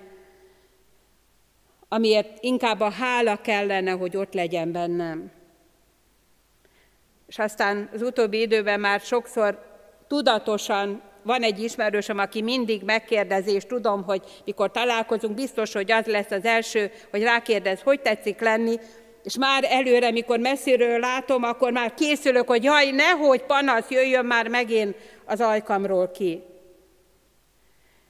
amiért 1.92 2.38
inkább 2.40 2.80
a 2.80 2.90
hála 2.90 3.36
kellene, 3.36 3.90
hogy 3.90 4.16
ott 4.16 4.32
legyen 4.32 4.72
bennem. 4.72 5.30
És 7.26 7.38
aztán 7.38 7.90
az 7.94 8.02
utóbbi 8.02 8.40
időben 8.40 8.80
már 8.80 9.00
sokszor 9.00 9.58
tudatosan 10.08 11.02
van 11.22 11.42
egy 11.42 11.62
ismerősöm, 11.62 12.18
aki 12.18 12.42
mindig 12.42 12.82
megkérdezi, 12.82 13.52
és 13.52 13.64
tudom, 13.66 14.02
hogy 14.02 14.22
mikor 14.44 14.70
találkozunk, 14.70 15.34
biztos, 15.34 15.72
hogy 15.72 15.92
az 15.92 16.06
lesz 16.06 16.30
az 16.30 16.44
első, 16.44 16.90
hogy 17.10 17.22
rákérdez, 17.22 17.80
hogy 17.80 18.00
tetszik 18.00 18.40
lenni, 18.40 18.76
és 19.22 19.36
már 19.38 19.64
előre, 19.68 20.10
mikor 20.10 20.38
messziről 20.38 20.98
látom, 20.98 21.42
akkor 21.42 21.72
már 21.72 21.94
készülök, 21.94 22.48
hogy 22.48 22.64
jaj, 22.64 22.90
nehogy 22.90 23.42
panasz 23.42 23.90
jöjjön 23.90 24.24
már 24.24 24.48
megint 24.48 24.96
az 25.24 25.40
ajkamról 25.40 26.10
ki. 26.10 26.42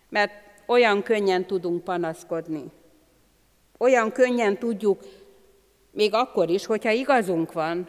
Mert 0.09 0.33
olyan 0.67 1.03
könnyen 1.03 1.47
tudunk 1.47 1.85
panaszkodni. 1.85 2.81
Olyan 3.83 4.13
könnyen 4.13 4.59
tudjuk, 4.59 5.01
még 5.91 6.15
akkor 6.15 6.49
is, 6.49 6.67
hogyha 6.67 6.91
igazunk 6.91 7.53
van, 7.53 7.89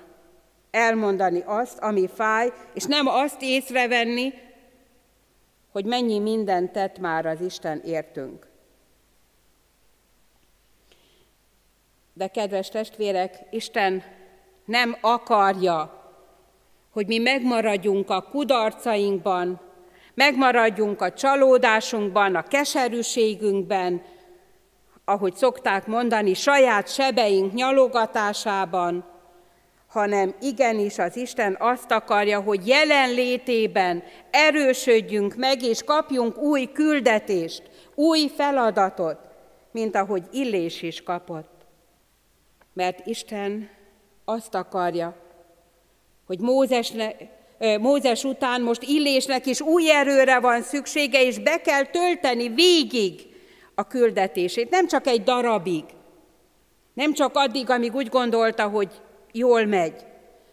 elmondani 0.72 1.44
azt, 1.46 1.80
ami 1.80 2.08
fáj, 2.08 2.52
és 2.74 2.84
nem 2.84 3.08
azt 3.08 3.42
észrevenni, 3.42 4.34
hogy 5.72 5.86
mennyi 5.86 6.20
mindent 6.20 6.72
tett 6.72 7.00
már 7.00 7.26
az 7.26 7.42
Isten 7.42 7.82
értünk. 7.86 8.48
De 12.14 12.28
kedves 12.28 12.70
testvérek, 12.70 13.40
Isten 13.50 14.04
nem 14.66 14.98
akarja, 15.02 16.12
hogy 16.92 17.08
mi 17.08 17.18
megmaradjunk 17.18 18.10
a 18.10 18.22
kudarcainkban, 18.22 19.62
megmaradjunk 20.14 21.02
a 21.02 21.14
csalódásunkban, 21.14 22.36
a 22.36 22.44
keserűségünkben, 22.44 24.02
ahogy 25.06 25.36
szokták 25.36 25.88
mondani, 25.88 26.34
saját 26.34 26.94
sebeink 26.94 27.54
nyalogatásában, 27.54 29.06
hanem 29.88 30.36
igenis 30.42 30.98
az 30.98 31.18
Isten 31.18 31.56
azt 31.60 31.92
akarja, 31.92 32.42
hogy 32.42 32.68
jelenlétében 32.68 34.04
erősödjünk 34.32 35.36
meg, 35.36 35.64
és 35.64 35.84
kapjunk 35.84 36.38
új 36.38 36.72
küldetést, 36.74 37.64
új 37.96 38.32
feladatot, 38.36 39.18
mint 39.72 39.96
ahogy 39.96 40.24
Illés 40.32 40.82
is 40.82 41.04
kapott. 41.04 41.52
Mert 42.74 43.06
Isten 43.06 43.70
azt 44.26 44.56
akarja, 44.56 45.16
hogy 46.26 46.40
Mózesne, 46.40 47.16
Mózes 47.80 48.24
után 48.24 48.62
most 48.62 48.84
Illésnek 48.84 49.46
is 49.46 49.62
új 49.62 49.92
erőre 49.92 50.40
van 50.40 50.62
szüksége, 50.62 51.24
és 51.24 51.40
be 51.40 51.62
kell 51.62 51.84
tölteni 51.84 52.50
végig 52.50 53.33
a 53.76 53.88
küldetését, 53.88 54.70
nem 54.70 54.88
csak 54.88 55.08
egy 55.08 55.24
darabig, 55.24 55.84
nem 56.94 57.14
csak 57.14 57.36
addig, 57.36 57.70
amíg 57.70 57.96
úgy 57.96 58.10
gondolta, 58.10 58.68
hogy 58.68 59.02
jól 59.32 59.66
megy. 59.66 60.06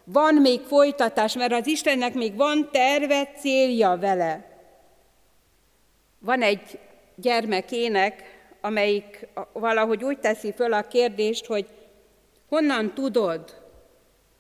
Van 0.05 0.35
még 0.35 0.61
folytatás, 0.61 1.37
mert 1.37 1.53
az 1.53 1.67
Istennek 1.67 2.15
még 2.15 2.37
van 2.37 2.69
terve, 2.73 3.25
célja 3.25 3.97
vele. 3.97 4.45
Van 6.19 6.43
egy 6.43 6.79
gyermekének, 7.15 8.23
amelyik 8.61 9.29
valahogy 9.53 10.05
úgy 10.05 10.19
teszi 10.19 10.53
föl 10.53 10.73
a 10.73 10.83
kérdést, 10.83 11.47
hogy 11.47 11.67
honnan 12.49 12.95
tudod, 12.95 13.63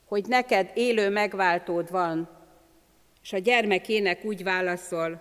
hogy 0.06 0.26
neked 0.26 0.70
élő 0.74 1.10
megváltód 1.10 1.90
van? 1.90 2.28
És 3.22 3.32
a 3.32 3.38
gyermekének 3.38 4.24
úgy 4.24 4.42
válaszol, 4.42 5.20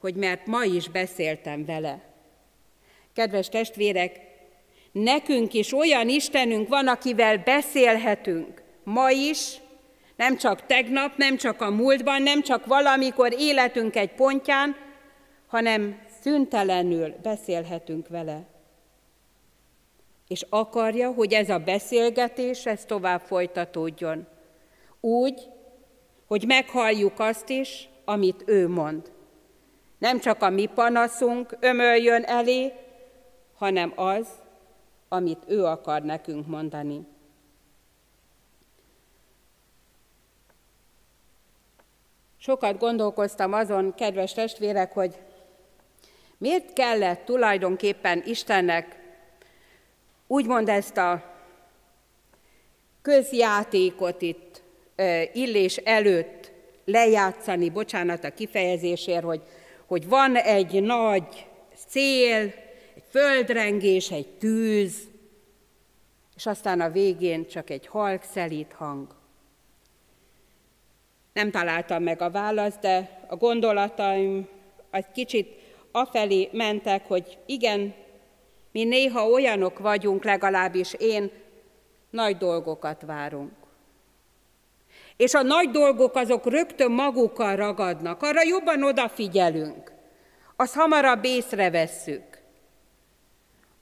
hogy 0.00 0.14
mert 0.14 0.46
ma 0.46 0.64
is 0.64 0.88
beszéltem 0.88 1.64
vele. 1.64 2.07
Kedves 3.18 3.48
testvérek, 3.48 4.20
Nekünk 4.92 5.54
is 5.54 5.72
olyan 5.72 6.08
Istenünk 6.08 6.68
van, 6.68 6.88
akivel 6.88 7.38
beszélhetünk. 7.38 8.62
Ma 8.84 9.10
is, 9.10 9.56
nem 10.16 10.36
csak 10.36 10.66
tegnap, 10.66 11.16
nem 11.16 11.36
csak 11.36 11.60
a 11.60 11.70
múltban, 11.70 12.22
nem 12.22 12.42
csak 12.42 12.66
valamikor 12.66 13.34
életünk 13.38 13.96
egy 13.96 14.14
pontján, 14.14 14.76
hanem 15.46 16.00
szüntelenül 16.22 17.14
beszélhetünk 17.22 18.08
vele. 18.08 18.46
És 20.28 20.44
akarja, 20.48 21.12
hogy 21.12 21.32
ez 21.32 21.48
a 21.48 21.58
beszélgetés, 21.58 22.66
ez 22.66 22.84
tovább 22.84 23.20
folytatódjon. 23.20 24.26
Úgy, 25.00 25.40
hogy 26.26 26.44
meghalljuk 26.46 27.20
azt 27.20 27.48
is, 27.48 27.88
amit 28.04 28.42
ő 28.46 28.68
mond. 28.68 29.10
Nem 29.98 30.20
csak 30.20 30.42
a 30.42 30.50
mi 30.50 30.66
panaszunk 30.66 31.56
ömöljön 31.60 32.22
elé, 32.22 32.72
hanem 33.58 33.92
az, 33.96 34.28
amit 35.08 35.42
ő 35.46 35.64
akar 35.64 36.02
nekünk 36.02 36.46
mondani. 36.46 37.06
Sokat 42.36 42.78
gondolkoztam 42.78 43.52
azon, 43.52 43.94
kedves 43.94 44.32
testvérek, 44.32 44.92
hogy 44.92 45.18
miért 46.38 46.72
kellett 46.72 47.24
tulajdonképpen 47.24 48.22
Istennek 48.26 48.96
úgymond 50.26 50.68
ezt 50.68 50.96
a 50.96 51.22
közjátékot 53.02 54.22
itt 54.22 54.62
illés 55.32 55.76
előtt 55.76 56.52
lejátszani, 56.84 57.70
bocsánat 57.70 58.24
a 58.24 58.34
kifejezésért, 58.34 59.24
hogy, 59.24 59.42
hogy 59.86 60.08
van 60.08 60.36
egy 60.36 60.82
nagy 60.82 61.46
cél, 61.86 62.52
földrengés, 63.10 64.10
egy 64.10 64.28
tűz, 64.28 65.08
és 66.36 66.46
aztán 66.46 66.80
a 66.80 66.90
végén 66.90 67.46
csak 67.46 67.70
egy 67.70 67.86
halk, 67.86 68.22
szelít 68.22 68.72
hang. 68.72 69.06
Nem 71.32 71.50
találtam 71.50 72.02
meg 72.02 72.22
a 72.22 72.30
választ, 72.30 72.80
de 72.80 73.24
a 73.28 73.36
gondolataim 73.36 74.48
egy 74.90 75.10
kicsit 75.12 75.48
afelé 75.92 76.48
mentek, 76.52 77.06
hogy 77.06 77.38
igen, 77.46 77.94
mi 78.72 78.84
néha 78.84 79.28
olyanok 79.28 79.78
vagyunk, 79.78 80.24
legalábbis 80.24 80.94
én, 80.98 81.30
nagy 82.10 82.36
dolgokat 82.36 83.02
várunk. 83.02 83.52
És 85.16 85.34
a 85.34 85.42
nagy 85.42 85.70
dolgok 85.70 86.14
azok 86.14 86.50
rögtön 86.50 86.90
magukkal 86.90 87.56
ragadnak, 87.56 88.22
arra 88.22 88.42
jobban 88.42 88.82
odafigyelünk, 88.82 89.92
azt 90.56 90.74
hamarabb 90.74 91.24
észrevesszük, 91.24 92.37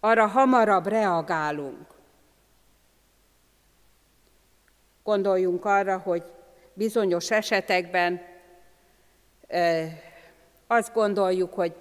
arra 0.06 0.26
hamarabb 0.26 0.86
reagálunk. 0.86 1.86
Gondoljunk 5.02 5.64
arra, 5.64 5.98
hogy 5.98 6.22
bizonyos 6.72 7.30
esetekben 7.30 8.20
azt 10.66 10.92
gondoljuk, 10.92 11.54
hogy 11.54 11.74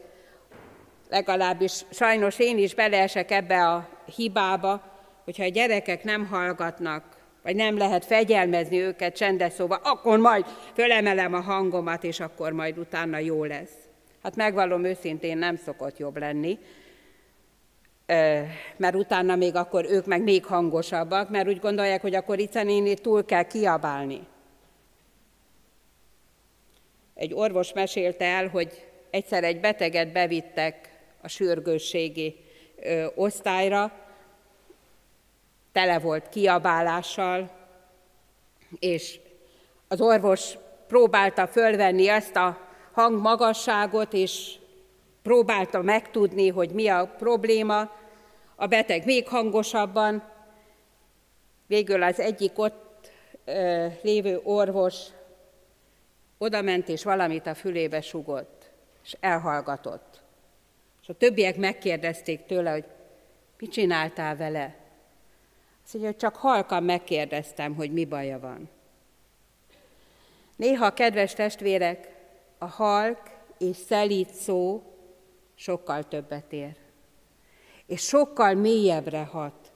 legalábbis 1.10 1.86
sajnos 1.92 2.40
én 2.40 2.58
is 2.58 2.76
beleesek 2.76 3.32
ebbe 3.32 3.68
a 3.68 3.90
hibába, 4.16 4.82
hogyha 5.24 5.44
a 5.44 5.48
gyerekek 5.48 6.04
nem 6.04 6.26
hallgatnak, 6.26 7.04
vagy 7.44 7.56
nem 7.56 7.78
lehet 7.78 8.06
fegyelmezni 8.06 8.80
őket 8.80 9.16
csendes 9.16 9.54
szóval, 9.54 9.80
akkor 9.84 10.18
majd 10.18 10.46
fölemelem 10.74 11.34
a 11.34 11.42
hangomat, 11.42 12.04
és 12.04 12.20
akkor 12.20 12.52
majd 12.52 12.78
utána 12.78 13.18
jó 13.18 13.44
lesz. 13.44 13.74
Hát 14.24 14.36
megvallom 14.36 14.84
őszintén, 14.84 15.38
nem 15.38 15.56
szokott 15.56 15.98
jobb 15.98 16.18
lenni, 16.18 16.60
mert 18.78 18.96
utána 18.96 19.36
még 19.36 19.56
akkor 19.56 19.86
ők 19.86 20.06
meg 20.06 20.22
még 20.22 20.46
hangosabbak, 20.46 21.30
mert 21.30 21.48
úgy 21.48 21.60
gondolják, 21.60 22.02
hogy 22.02 22.16
akkor 22.16 22.40
itt 22.40 23.02
túl 23.02 23.26
kell 23.26 23.44
kiabálni. 23.44 24.28
Egy 27.14 27.34
orvos 27.34 27.74
mesélte 27.74 28.26
el, 28.26 28.48
hogy 28.48 28.86
egyszer 29.10 29.44
egy 29.44 29.60
beteget 29.60 30.12
bevittek 30.12 30.90
a 31.22 31.28
sürgősségi 31.28 32.36
osztályra, 33.16 33.92
tele 35.72 36.00
volt 36.00 36.30
kiabálással, 36.30 37.50
és 38.80 39.20
az 39.88 40.02
orvos 40.02 40.58
próbálta 40.88 41.48
fölvenni 41.48 42.10
ezt 42.10 42.36
a 42.36 42.60
hangmagasságot, 42.92 44.14
és 44.14 44.56
próbálta 45.26 45.82
megtudni, 45.82 46.48
hogy 46.50 46.70
mi 46.70 46.88
a 46.88 47.08
probléma, 47.18 47.92
a 48.56 48.66
beteg 48.68 49.06
még 49.06 49.28
hangosabban. 49.28 50.24
Végül 51.68 52.04
az 52.04 52.20
egyik 52.20 52.60
ott 52.60 53.12
ö, 53.46 53.88
lévő 54.02 54.40
orvos 54.44 54.96
odament, 56.38 56.90
és 56.90 57.04
valamit 57.04 57.48
a 57.48 57.54
fülébe 57.54 58.02
sugott, 58.02 58.72
és 59.04 59.16
elhallgatott. 59.20 60.22
És 61.02 61.10
a 61.10 61.14
többiek 61.14 61.58
megkérdezték 61.58 62.46
tőle, 62.46 62.72
hogy 62.72 62.86
mit 63.60 63.72
csináltál 63.72 64.36
vele? 64.36 64.76
Azt 65.84 65.94
mondja, 65.94 66.12
hogy 66.12 66.20
csak 66.20 66.36
halkan 66.36 66.84
megkérdeztem, 66.84 67.76
hogy 67.76 67.92
mi 67.92 68.06
baja 68.06 68.40
van. 68.40 68.70
Néha, 70.56 70.94
kedves 70.94 71.34
testvérek, 71.34 72.10
a 72.58 72.66
halk 72.66 73.22
és 73.58 73.76
szelít 73.76 74.34
szó 74.34 74.84
sokkal 75.56 76.08
többet 76.08 76.54
ér. 76.54 76.76
És 77.86 78.02
sokkal 78.02 78.54
mélyebbre 78.54 79.24
hat, 79.24 79.72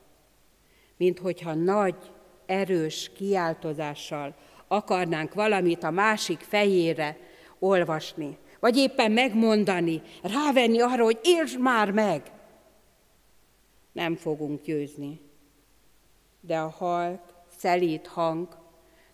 mint 0.97 1.19
hogyha 1.19 1.53
nagy, 1.53 1.95
erős 2.45 3.11
kiáltozással 3.15 4.35
akarnánk 4.67 5.33
valamit 5.33 5.83
a 5.83 5.89
másik 5.89 6.39
fejére 6.39 7.17
olvasni, 7.59 8.37
vagy 8.59 8.77
éppen 8.77 9.11
megmondani, 9.11 10.01
rávenni 10.21 10.81
arra, 10.81 11.03
hogy 11.03 11.19
értsd 11.23 11.59
már 11.59 11.91
meg. 11.91 12.31
Nem 13.91 14.15
fogunk 14.15 14.61
győzni. 14.61 15.21
De 16.41 16.57
a 16.57 16.69
halk, 16.69 17.21
szelít 17.57 18.07
hang, 18.07 18.57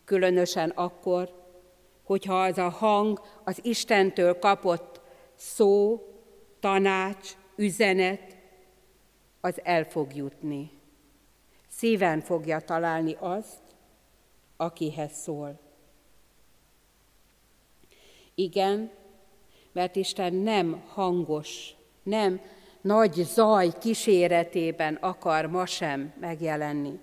különösen 0.06 0.70
akkor, 0.70 1.44
hogyha 2.04 2.42
az 2.42 2.58
a 2.58 2.70
hang 2.70 3.22
az 3.44 3.60
Istentől 3.64 4.40
kapott 4.40 5.02
szó, 5.36 6.02
tanács, 6.66 7.30
üzenet, 7.56 8.38
az 9.42 9.60
el 9.64 9.84
fog 9.84 10.16
jutni. 10.16 10.72
Szíven 11.68 12.22
fogja 12.22 12.60
találni 12.60 13.16
azt, 13.20 13.62
akihez 14.58 15.12
szól. 15.12 15.60
Igen, 18.36 18.92
mert 19.72 19.96
Isten 19.96 20.34
nem 20.34 20.84
hangos, 20.88 21.76
nem 22.04 22.42
nagy 22.82 23.14
zaj 23.14 23.70
kíséretében 23.80 24.96
akar 24.96 25.46
ma 25.46 25.66
sem 25.66 26.14
megjelenni, 26.20 27.00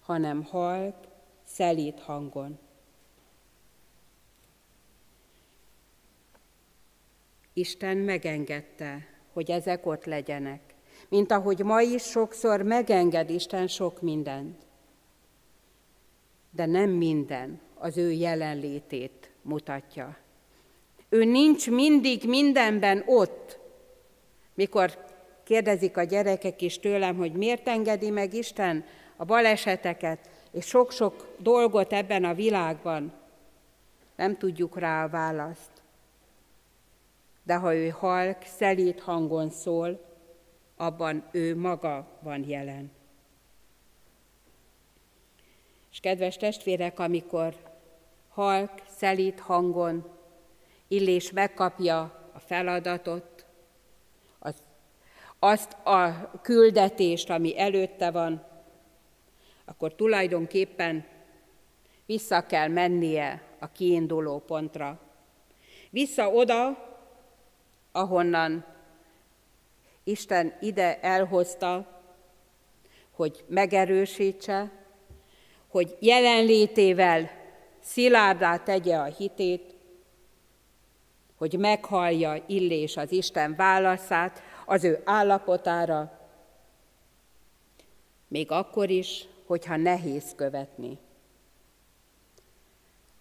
hanem 0.00 0.42
halk, 0.42 0.96
szelít 1.44 2.00
hangon. 2.00 2.58
Isten 7.58 7.96
megengedte, 7.96 9.06
hogy 9.32 9.50
ezek 9.50 9.86
ott 9.86 10.04
legyenek, 10.04 10.60
mint 11.08 11.32
ahogy 11.32 11.58
ma 11.58 11.80
is 11.80 12.02
sokszor 12.02 12.62
megenged 12.62 13.30
Isten 13.30 13.66
sok 13.66 14.02
mindent. 14.02 14.66
De 16.50 16.66
nem 16.66 16.90
minden 16.90 17.60
az 17.74 17.96
ő 17.96 18.10
jelenlétét 18.10 19.30
mutatja. 19.42 20.16
Ő 21.08 21.24
nincs 21.24 21.70
mindig 21.70 22.24
mindenben 22.24 23.02
ott. 23.06 23.58
Mikor 24.54 25.04
kérdezik 25.44 25.96
a 25.96 26.02
gyerekek 26.02 26.62
is 26.62 26.78
tőlem, 26.78 27.16
hogy 27.16 27.32
miért 27.32 27.68
engedi 27.68 28.10
meg 28.10 28.34
Isten 28.34 28.84
a 29.16 29.24
baleseteket, 29.24 30.30
és 30.52 30.66
sok-sok 30.66 31.34
dolgot 31.38 31.92
ebben 31.92 32.24
a 32.24 32.34
világban, 32.34 33.12
nem 34.16 34.36
tudjuk 34.36 34.78
rá 34.78 35.04
a 35.04 35.08
választ. 35.08 35.77
De 37.48 37.56
ha 37.56 37.74
ő 37.74 37.88
halk, 37.88 38.42
szelít 38.42 39.00
hangon 39.00 39.50
szól, 39.50 40.00
abban 40.76 41.28
ő 41.30 41.56
maga 41.56 42.06
van 42.20 42.48
jelen. 42.48 42.90
És 45.90 46.00
kedves 46.00 46.36
testvérek, 46.36 46.98
amikor 46.98 47.54
halk, 48.28 48.70
szelít 48.86 49.40
hangon 49.40 50.08
Illés 50.88 51.32
megkapja 51.32 52.00
a 52.32 52.38
feladatot, 52.38 53.46
az, 54.38 54.54
azt 55.38 55.72
a 55.72 56.30
küldetést, 56.42 57.30
ami 57.30 57.58
előtte 57.58 58.10
van, 58.10 58.44
akkor 59.64 59.94
tulajdonképpen 59.94 61.06
vissza 62.06 62.46
kell 62.46 62.68
mennie 62.68 63.42
a 63.58 63.68
kiinduló 63.72 64.38
pontra. 64.38 65.00
Vissza 65.90 66.30
oda, 66.30 66.87
ahonnan 67.92 68.64
Isten 70.04 70.56
ide 70.60 71.00
elhozta, 71.00 72.00
hogy 73.10 73.44
megerősítse, 73.48 74.70
hogy 75.68 75.96
jelenlétével 76.00 77.30
szilárdá 77.80 78.56
tegye 78.56 78.96
a 78.96 79.04
hitét, 79.04 79.74
hogy 81.36 81.58
meghallja 81.58 82.42
Illés 82.46 82.96
az 82.96 83.12
Isten 83.12 83.54
válaszát 83.56 84.42
az 84.66 84.84
ő 84.84 85.02
állapotára, 85.04 86.18
még 88.28 88.50
akkor 88.50 88.90
is, 88.90 89.28
hogyha 89.46 89.76
nehéz 89.76 90.32
követni. 90.36 90.98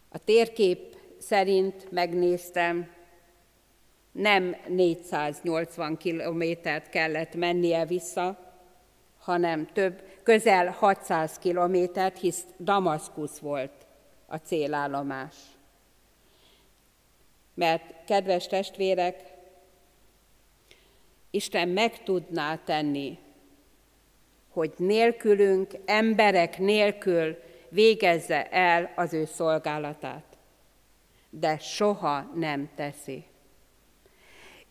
A 0.10 0.18
térkép 0.18 0.98
szerint 1.18 1.92
megnéztem, 1.92 2.96
nem 4.18 4.56
480 4.68 5.98
kilométert 5.98 6.90
kellett 6.90 7.36
mennie 7.36 7.86
vissza, 7.86 8.38
hanem 9.20 9.68
több, 9.74 10.02
közel 10.24 10.70
600 10.70 11.38
kilométert, 11.38 12.20
hisz 12.20 12.44
Damaszkusz 12.60 13.38
volt 13.38 13.72
a 14.26 14.36
célállomás. 14.38 15.36
Mert, 17.54 17.94
kedves 18.06 18.48
testvérek, 18.48 19.36
Isten 21.30 21.70
meg 21.70 22.04
tudná 22.04 22.56
tenni, 22.56 23.18
hogy 24.50 24.74
nélkülünk, 24.78 25.72
emberek 25.86 26.58
nélkül 26.58 27.38
végezze 27.70 28.50
el 28.50 28.92
az 28.96 29.14
ő 29.14 29.26
szolgálatát. 29.26 30.38
De 31.30 31.58
soha 31.58 32.32
nem 32.36 32.70
teszi. 32.76 33.26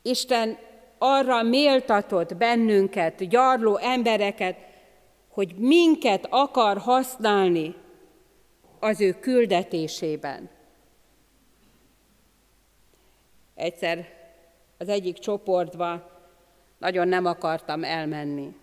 Isten 0.07 0.59
arra 0.99 1.43
méltatott 1.43 2.37
bennünket, 2.37 3.29
gyarló 3.29 3.77
embereket, 3.77 4.57
hogy 5.29 5.55
minket 5.57 6.27
akar 6.31 6.79
használni 6.79 7.75
az 8.81 9.01
ő 9.01 9.13
küldetésében. 9.13 10.51
Egyszer 13.55 14.09
az 14.79 14.89
egyik 14.89 15.19
csoportba 15.19 16.11
nagyon 16.79 17.09
nem 17.09 17.25
akartam 17.27 17.85
elmenni, 17.85 18.55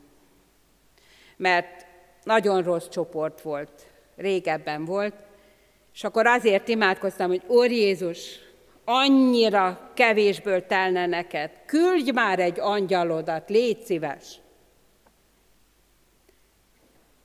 mert 1.38 1.86
nagyon 2.24 2.64
rossz 2.64 2.88
csoport 2.88 3.42
volt, 3.42 3.88
régebben 4.16 4.86
volt, 4.86 5.16
és 5.94 6.04
akkor 6.04 6.28
azért 6.28 6.68
imádkoztam, 6.68 7.28
hogy 7.28 7.44
Úr 7.48 7.72
Jézus, 7.72 8.40
annyira 8.86 9.92
kevésből 9.94 10.66
telne 10.66 11.06
neked, 11.06 11.52
küldj 11.66 12.12
már 12.12 12.40
egy 12.40 12.60
angyalodat, 12.60 13.50
légy 13.50 13.80
szíves. 13.80 14.42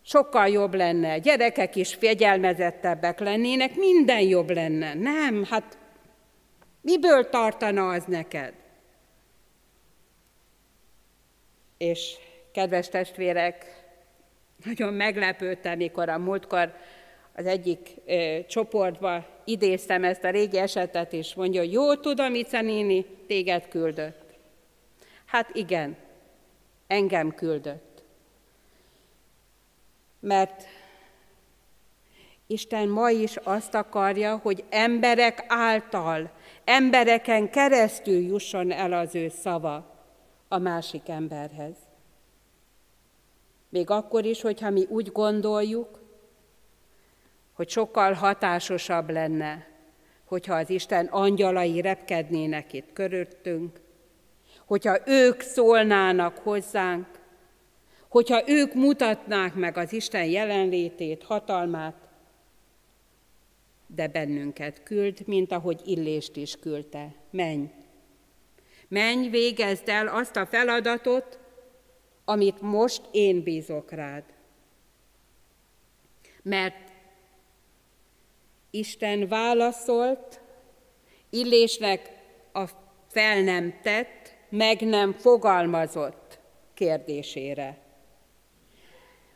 Sokkal 0.03 0.49
jobb 0.49 0.75
lenne, 0.75 1.19
gyerekek 1.19 1.77
is 1.77 1.95
fegyelmezettebbek 1.95 3.21
lennének, 3.21 3.77
minden 3.77 4.21
jobb 4.21 4.51
lenne. 4.51 4.95
Nem, 4.95 5.45
hát 5.45 5.79
miből 6.81 7.29
tartana 7.29 7.89
az 7.89 8.05
neked? 8.07 8.55
És 11.79 12.17
kedves 12.53 12.89
testvérek, 12.89 13.79
nagyon 14.65 14.95
meglepődtem, 14.95 15.77
mikor 15.77 16.09
a 16.09 16.19
múltkor 16.19 16.75
az 17.39 17.47
egyik 17.47 17.95
ö, 18.07 18.39
csoportba 18.49 19.27
idéztem 19.45 20.05
ezt 20.05 20.25
a 20.25 20.31
régi 20.31 20.59
esetet, 20.59 21.13
és 21.13 21.35
mondja, 21.35 21.61
hogy 21.61 21.73
jó 21.73 21.95
tudom, 21.95 22.35
Ica 22.35 22.61
néni, 22.61 23.05
téged 23.27 23.69
küldött. 23.69 24.39
Hát 25.25 25.55
igen, 25.55 25.97
engem 26.87 27.35
küldött. 27.35 28.03
Mert 30.21 30.65
Isten 32.47 32.89
ma 32.89 33.11
is 33.11 33.37
azt 33.37 33.75
akarja, 33.75 34.37
hogy 34.37 34.65
emberek 34.69 35.45
által, 35.49 36.31
embereken 36.65 37.51
keresztül 37.51 38.21
jusson 38.21 38.71
el 38.71 38.93
az 38.93 39.15
ő 39.15 39.29
szava 39.29 39.95
a 40.49 40.59
másik 40.59 41.09
emberhez. 41.09 41.77
Még 43.69 43.91
akkor 43.91 44.25
is, 44.25 44.41
hogyha 44.41 44.71
mi 44.71 44.87
úgy 44.89 45.13
gondoljuk, 45.13 46.07
hogy 47.59 47.69
sokkal 47.69 48.13
hatásosabb 48.13 49.11
lenne, 49.11 49.67
hogyha 50.25 50.55
az 50.55 50.71
Isten 50.71 51.07
angyalai 51.07 51.81
repkednének 51.81 52.73
itt 52.73 52.93
körülöttünk, 52.93 53.81
hogyha 54.67 54.99
ők 55.07 55.41
szólnának 55.41 56.39
hozzánk, 56.39 57.07
hogyha 58.09 58.43
ők 58.47 58.75
mutatnák 58.75 59.55
meg 59.55 59.77
az 59.77 59.93
Isten 59.93 60.25
jelenlétét, 60.25 61.23
hatalmát, 61.23 61.95
de 63.87 64.09
bennünket 64.09 64.83
küld, 64.83 65.23
mint 65.27 65.53
ahogy 65.53 65.81
Illést 65.85 66.37
is 66.37 66.57
küldte. 66.57 67.15
Menj! 67.31 67.71
Menj, 68.89 69.29
végezd 69.29 69.89
el 69.89 70.07
azt 70.07 70.37
a 70.37 70.47
feladatot, 70.47 71.39
amit 72.25 72.61
most 72.61 73.03
én 73.11 73.43
bízok 73.43 73.91
rád. 73.91 74.25
Mert 76.43 76.88
Isten 78.71 79.29
válaszolt 79.29 80.41
Illésnek 81.31 82.11
a 82.53 82.65
fel 83.09 83.41
nem 83.41 83.79
tett, 83.83 84.35
meg 84.49 84.81
nem 84.81 85.13
fogalmazott 85.13 86.39
kérdésére. 86.75 87.79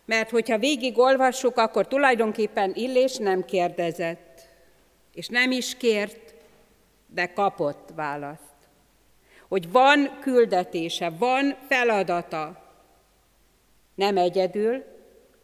Mert 0.04 0.30
hogyha 0.30 0.58
végig 0.58 0.98
olvassuk, 0.98 1.56
akkor 1.56 1.88
tulajdonképpen 1.88 2.72
Illés 2.74 3.16
nem 3.16 3.44
kérdezett, 3.44 4.48
és 5.14 5.28
nem 5.28 5.50
is 5.50 5.76
kért, 5.76 6.34
de 7.06 7.26
kapott 7.26 7.88
választ. 7.94 8.40
Hogy 9.48 9.70
van 9.70 10.18
küldetése, 10.20 11.10
van 11.10 11.56
feladata, 11.68 12.62
nem 13.94 14.16
egyedül, 14.16 14.84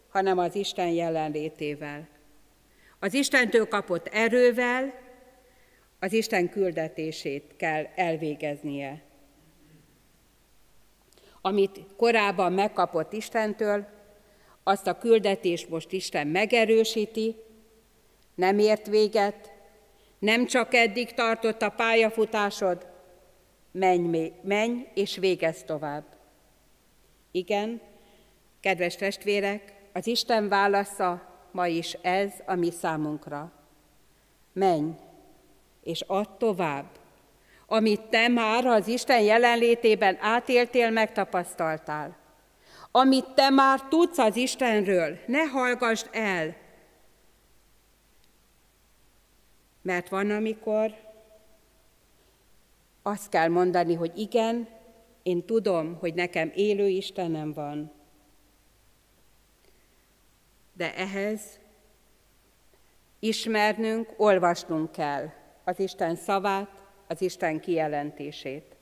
hanem 0.09 0.39
az 0.39 0.55
Isten 0.55 0.89
jelenlétével. 0.89 2.09
Az 2.99 3.15
Istentől 3.15 3.69
kapott 3.69 4.07
erővel 4.07 4.95
az 5.99 6.13
Isten 6.13 6.49
küldetését 6.49 7.57
kell 7.57 7.87
elvégeznie. 7.95 9.03
Amit 11.41 11.81
korábban 11.97 12.53
megkapott 12.53 13.13
Istentől, 13.13 13.87
azt 14.63 14.87
a 14.87 14.99
küldetést 14.99 15.69
most 15.69 15.93
Isten 15.93 16.27
megerősíti, 16.27 17.37
nem 18.35 18.59
ért 18.59 18.87
véget, 18.87 19.53
nem 20.19 20.47
csak 20.47 20.75
eddig 20.75 21.13
tartott 21.13 21.63
a 21.63 21.71
pályafutásod, 21.71 22.87
menj, 23.71 24.33
menj 24.43 24.87
és 24.95 25.17
végezz 25.17 25.63
tovább. 25.63 26.05
Igen, 27.31 27.81
kedves 28.61 28.97
testvérek, 28.97 29.75
az 29.93 30.07
Isten 30.07 30.49
válasza 30.49 31.28
ma 31.51 31.67
is 31.67 31.93
ez 31.93 32.33
a 32.47 32.55
mi 32.55 32.71
számunkra. 32.71 33.53
Menj, 34.53 34.91
és 35.83 36.01
add 36.07 36.27
tovább, 36.39 36.87
amit 37.67 38.01
te 38.01 38.29
már 38.29 38.67
az 38.67 38.87
Isten 38.87 39.21
jelenlétében 39.21 40.17
átéltél, 40.21 40.91
megtapasztaltál. 40.91 42.17
Amit 42.91 43.31
te 43.35 43.51
már 43.51 43.81
tudsz 43.83 44.19
az 44.19 44.37
Istenről, 44.37 45.19
ne 45.27 45.43
hallgassd 45.43 46.09
el. 46.13 46.57
Mert 49.83 50.09
van, 50.09 50.31
amikor 50.31 50.95
azt 53.03 53.29
kell 53.29 53.49
mondani, 53.49 53.95
hogy 53.95 54.13
igen, 54.19 54.69
én 55.23 55.45
tudom, 55.45 55.97
hogy 56.01 56.15
nekem 56.15 56.53
élő 56.55 56.89
Istenem 56.89 57.53
van 57.53 57.98
de 60.79 60.95
ehhez 60.95 61.41
ismernünk, 63.19 64.15
olvasnunk 64.17 64.93
kell 64.93 65.31
az 65.65 65.79
Isten 65.79 66.17
szavát, 66.17 66.71
az 67.07 67.23
Isten 67.23 67.61
kijelentését. 67.61 68.77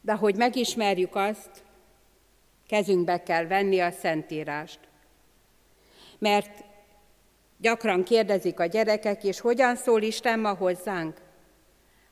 De 0.00 0.12
hogy 0.12 0.36
megismerjük 0.36 1.14
azt, 1.14 1.64
kezünkbe 2.66 3.22
kell 3.22 3.46
venni 3.46 3.80
a 3.80 3.90
Szentírást. 3.90 4.80
Mert 6.18 6.64
gyakran 7.56 8.04
kérdezik 8.04 8.60
a 8.60 8.66
gyerekek, 8.66 9.24
és 9.24 9.40
hogyan 9.40 9.76
szól 9.76 10.02
Isten 10.02 10.40
ma 10.40 10.54
hozzánk? 10.54 11.20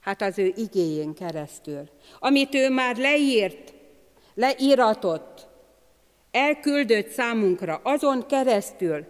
Hát 0.00 0.22
az 0.22 0.38
ő 0.38 0.52
igéjén 0.56 1.14
keresztül. 1.14 1.88
Amit 2.18 2.54
ő 2.54 2.70
már 2.70 2.96
leírt, 2.96 3.74
leíratott, 4.34 5.45
elküldött 6.36 7.08
számunkra 7.08 7.80
azon 7.82 8.26
keresztül, 8.26 9.04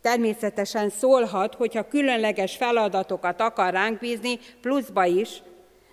természetesen 0.00 0.88
szólhat, 0.88 1.54
hogyha 1.54 1.88
különleges 1.88 2.56
feladatokat 2.56 3.40
akar 3.40 3.72
ránk 3.72 3.98
bízni, 3.98 4.38
pluszba 4.60 5.04
is, 5.04 5.42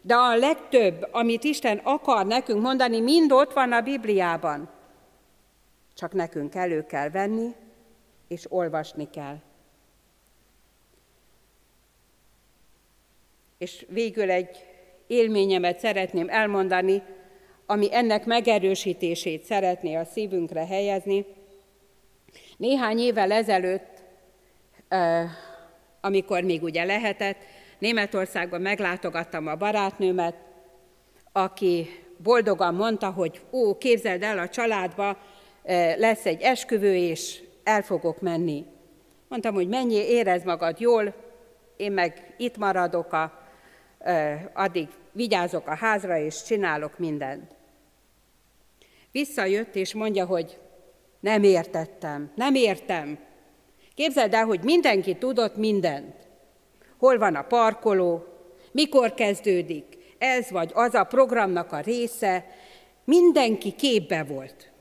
de 0.02 0.16
a 0.16 0.36
legtöbb, 0.36 1.08
amit 1.12 1.44
Isten 1.44 1.82
akar 1.84 2.26
nekünk 2.26 2.62
mondani, 2.62 3.00
mind 3.00 3.32
ott 3.32 3.54
van 3.54 3.72
a 3.72 3.82
Bibliában. 3.82 4.70
Csak 5.94 6.14
nekünk 6.14 6.56
elő 6.56 6.86
kell 6.86 7.10
venni, 7.10 7.56
és 8.28 8.46
olvasni 8.50 9.10
kell. 9.10 9.38
És 13.58 13.86
végül 13.90 14.32
egy 14.32 14.66
élményemet 15.08 15.80
szeretném 15.80 16.30
elmondani, 16.30 17.04
ami 17.72 17.88
ennek 17.92 18.26
megerősítését 18.26 19.44
szeretné 19.44 19.96
a 19.96 20.06
szívünkre 20.06 20.66
helyezni. 20.66 21.26
Néhány 22.58 23.00
évvel 23.00 23.32
ezelőtt, 23.32 24.04
amikor 26.02 26.44
még 26.44 26.64
ugye 26.64 26.84
lehetett, 26.84 27.38
Németországban 27.80 28.62
meglátogattam 28.62 29.48
a 29.48 29.56
barátnőmet, 29.56 30.36
aki 31.32 31.90
boldogan 32.18 32.76
mondta, 32.76 33.12
hogy 33.12 33.42
ó, 33.52 33.78
képzeld 33.78 34.24
el, 34.24 34.38
a 34.38 34.50
családba 34.50 35.18
lesz 35.98 36.26
egy 36.26 36.42
esküvő, 36.42 36.96
és 36.96 37.42
el 37.64 37.82
fogok 37.82 38.22
menni. 38.22 38.66
Mondtam, 39.28 39.54
hogy 39.54 39.68
mennyi 39.68 39.96
érez 39.96 40.44
magad 40.44 40.80
jól, 40.80 41.14
én 41.78 41.92
meg 41.92 42.34
itt 42.38 42.58
maradok, 42.58 43.14
a, 43.14 43.48
addig 44.54 44.88
vigyázok 45.12 45.68
a 45.68 45.76
házra, 45.76 46.18
és 46.18 46.44
csinálok 46.44 46.98
mindent. 46.98 47.58
Visszajött, 49.12 49.76
és 49.76 49.94
mondja, 49.94 50.26
hogy 50.26 50.58
nem 51.20 51.44
értettem, 51.44 52.32
nem 52.36 52.56
értem. 52.56 53.20
Képzeld 53.94 54.34
el, 54.34 54.46
hogy 54.46 54.64
mindenki 54.64 55.16
tudott 55.16 55.56
mindent. 55.56 56.16
Hol 56.98 57.18
van 57.18 57.36
a 57.36 57.42
parkoló, 57.42 58.24
mikor 58.72 59.14
kezdődik, 59.14 59.98
ez 60.18 60.50
vagy 60.50 60.72
az 60.74 60.94
a 60.94 61.04
programnak 61.04 61.72
a 61.72 61.80
része, 61.80 62.46
mindenki 63.04 63.72
képbe 63.72 64.24
volt. 64.24 64.72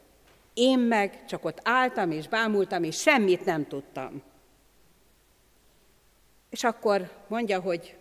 Én 0.54 0.78
meg 0.78 1.24
csak 1.26 1.44
ott 1.44 1.60
álltam 1.62 2.10
és 2.10 2.28
bámultam, 2.28 2.82
és 2.82 3.00
semmit 3.00 3.44
nem 3.44 3.66
tudtam. 3.66 4.22
És 6.50 6.64
akkor 6.64 7.10
mondja, 7.28 7.60
hogy 7.60 7.96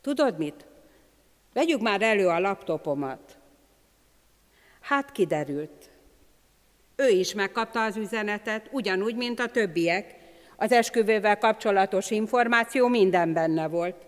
tudod 0.00 0.38
mit? 0.38 0.66
Vegyük 1.52 1.80
már 1.80 2.02
elő 2.02 2.28
a 2.28 2.38
laptopomat. 2.38 3.37
Hát 4.88 5.12
kiderült. 5.12 5.90
Ő 6.96 7.08
is 7.08 7.34
megkapta 7.34 7.84
az 7.84 7.96
üzenetet, 7.96 8.68
ugyanúgy, 8.70 9.16
mint 9.16 9.40
a 9.40 9.50
többiek. 9.50 10.14
Az 10.56 10.72
esküvővel 10.72 11.38
kapcsolatos 11.38 12.10
információ 12.10 12.86
minden 12.86 13.32
benne 13.32 13.66
volt. 13.66 14.06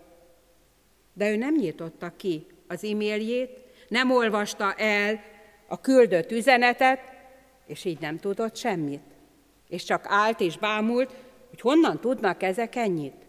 De 1.13 1.31
ő 1.31 1.35
nem 1.35 1.55
nyitotta 1.55 2.15
ki 2.15 2.45
az 2.67 2.83
e-mailjét, 2.83 3.49
nem 3.87 4.11
olvasta 4.11 4.73
el 4.73 5.21
a 5.67 5.81
küldött 5.81 6.31
üzenetet, 6.31 6.99
és 7.65 7.85
így 7.85 7.99
nem 7.99 8.17
tudott 8.17 8.55
semmit. 8.55 9.03
És 9.69 9.83
csak 9.83 10.05
állt 10.07 10.39
és 10.39 10.57
bámult, 10.57 11.13
hogy 11.49 11.61
honnan 11.61 11.99
tudnak 11.99 12.43
ezek 12.43 12.75
ennyit. 12.75 13.25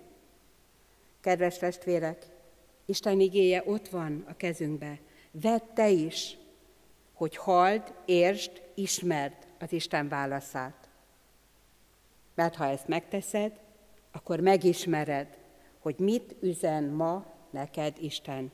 Kedves 1.21 1.59
testvérek, 1.59 2.27
Isten 2.87 3.21
igéje 3.21 3.63
ott 3.67 3.89
van 3.89 4.25
a 4.29 4.37
kezünkbe. 4.37 4.99
Vedd 5.31 5.61
te 5.75 5.89
is, 5.89 6.37
hogy 7.23 7.37
halld, 7.37 7.93
értsd, 8.05 8.63
ismerd 8.75 9.37
az 9.59 9.73
Isten 9.73 10.09
válaszát. 10.09 10.89
Mert 12.35 12.55
ha 12.55 12.67
ezt 12.67 12.89
megteszed, 12.89 13.53
akkor 14.13 14.41
megismered, 14.41 15.39
hogy 15.79 15.95
mit 15.99 16.35
üzen 16.41 16.85
ma 16.85 17.27
neked 17.51 17.97
Isten. 18.01 18.51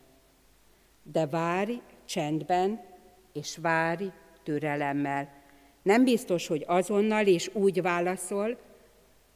De 1.02 1.26
várj 1.26 1.80
csendben, 2.04 2.80
és 3.32 3.56
várj 3.56 4.06
türelemmel. 4.42 5.32
Nem 5.82 6.04
biztos, 6.04 6.46
hogy 6.46 6.64
azonnal 6.66 7.26
és 7.26 7.50
úgy 7.54 7.82
válaszol, 7.82 8.58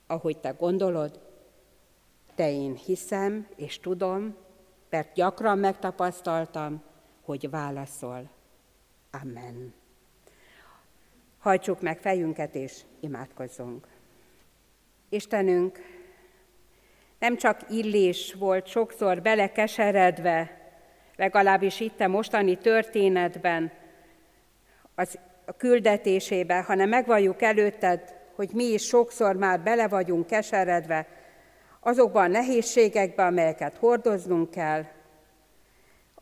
ahogy 0.07 0.39
te 0.39 0.51
gondolod, 0.51 1.21
de 2.35 2.51
én 2.51 2.75
hiszem 2.75 3.49
és 3.57 3.79
tudom, 3.79 4.37
mert 4.91 5.15
gyakran 5.15 5.59
megtapasztaltam, 5.59 6.83
hogy 7.23 7.51
válaszol. 7.51 8.41
Amen. 9.21 9.75
Hajtsuk 11.39 11.81
meg 11.81 11.99
fejünket 11.99 12.55
és 12.55 12.81
imádkozzunk. 13.01 13.87
Istenünk, 15.09 15.79
nem 17.19 17.37
csak 17.37 17.61
Illés 17.71 18.35
volt 18.35 18.67
sokszor 18.67 19.23
belekeseredve, 19.23 20.61
legalábbis 21.17 21.81
itt 21.81 22.01
a 22.01 22.09
mostani 22.09 22.59
történetben, 22.59 23.73
az 24.95 25.19
a 25.45 25.53
küldetésébe, 25.53 26.63
hanem 26.63 26.89
megvalljuk 26.89 27.43
előtted, 27.43 28.15
hogy 28.35 28.51
mi 28.53 28.65
is 28.65 28.87
sokszor 28.87 29.37
már 29.37 29.61
bele 29.61 29.89
vagyunk 29.89 30.27
keseredve 30.27 31.07
azokban 31.81 32.25
a 32.25 32.29
nehézségekbe, 32.29 33.25
amelyeket 33.25 33.77
hordoznunk 33.77 34.51
kell, 34.51 34.85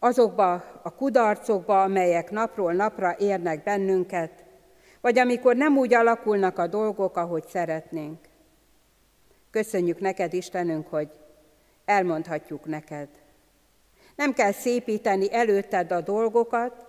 azokba 0.01 0.53
a 0.83 0.95
kudarcokba, 0.95 1.83
amelyek 1.83 2.31
napról 2.31 2.73
napra 2.73 3.17
érnek 3.19 3.63
bennünket, 3.63 4.45
vagy 5.01 5.19
amikor 5.19 5.57
nem 5.57 5.77
úgy 5.77 5.95
alakulnak 5.95 6.59
a 6.59 6.67
dolgok, 6.67 7.17
ahogy 7.17 7.47
szeretnénk. 7.47 8.19
Köszönjük 9.51 10.01
neked, 10.01 10.33
Istenünk, 10.33 10.87
hogy 10.89 11.09
elmondhatjuk 11.85 12.65
neked. 12.65 13.09
Nem 14.17 14.33
kell 14.33 14.53
szépíteni 14.53 15.35
előtted 15.35 15.93
a 15.93 16.01
dolgokat, 16.01 16.87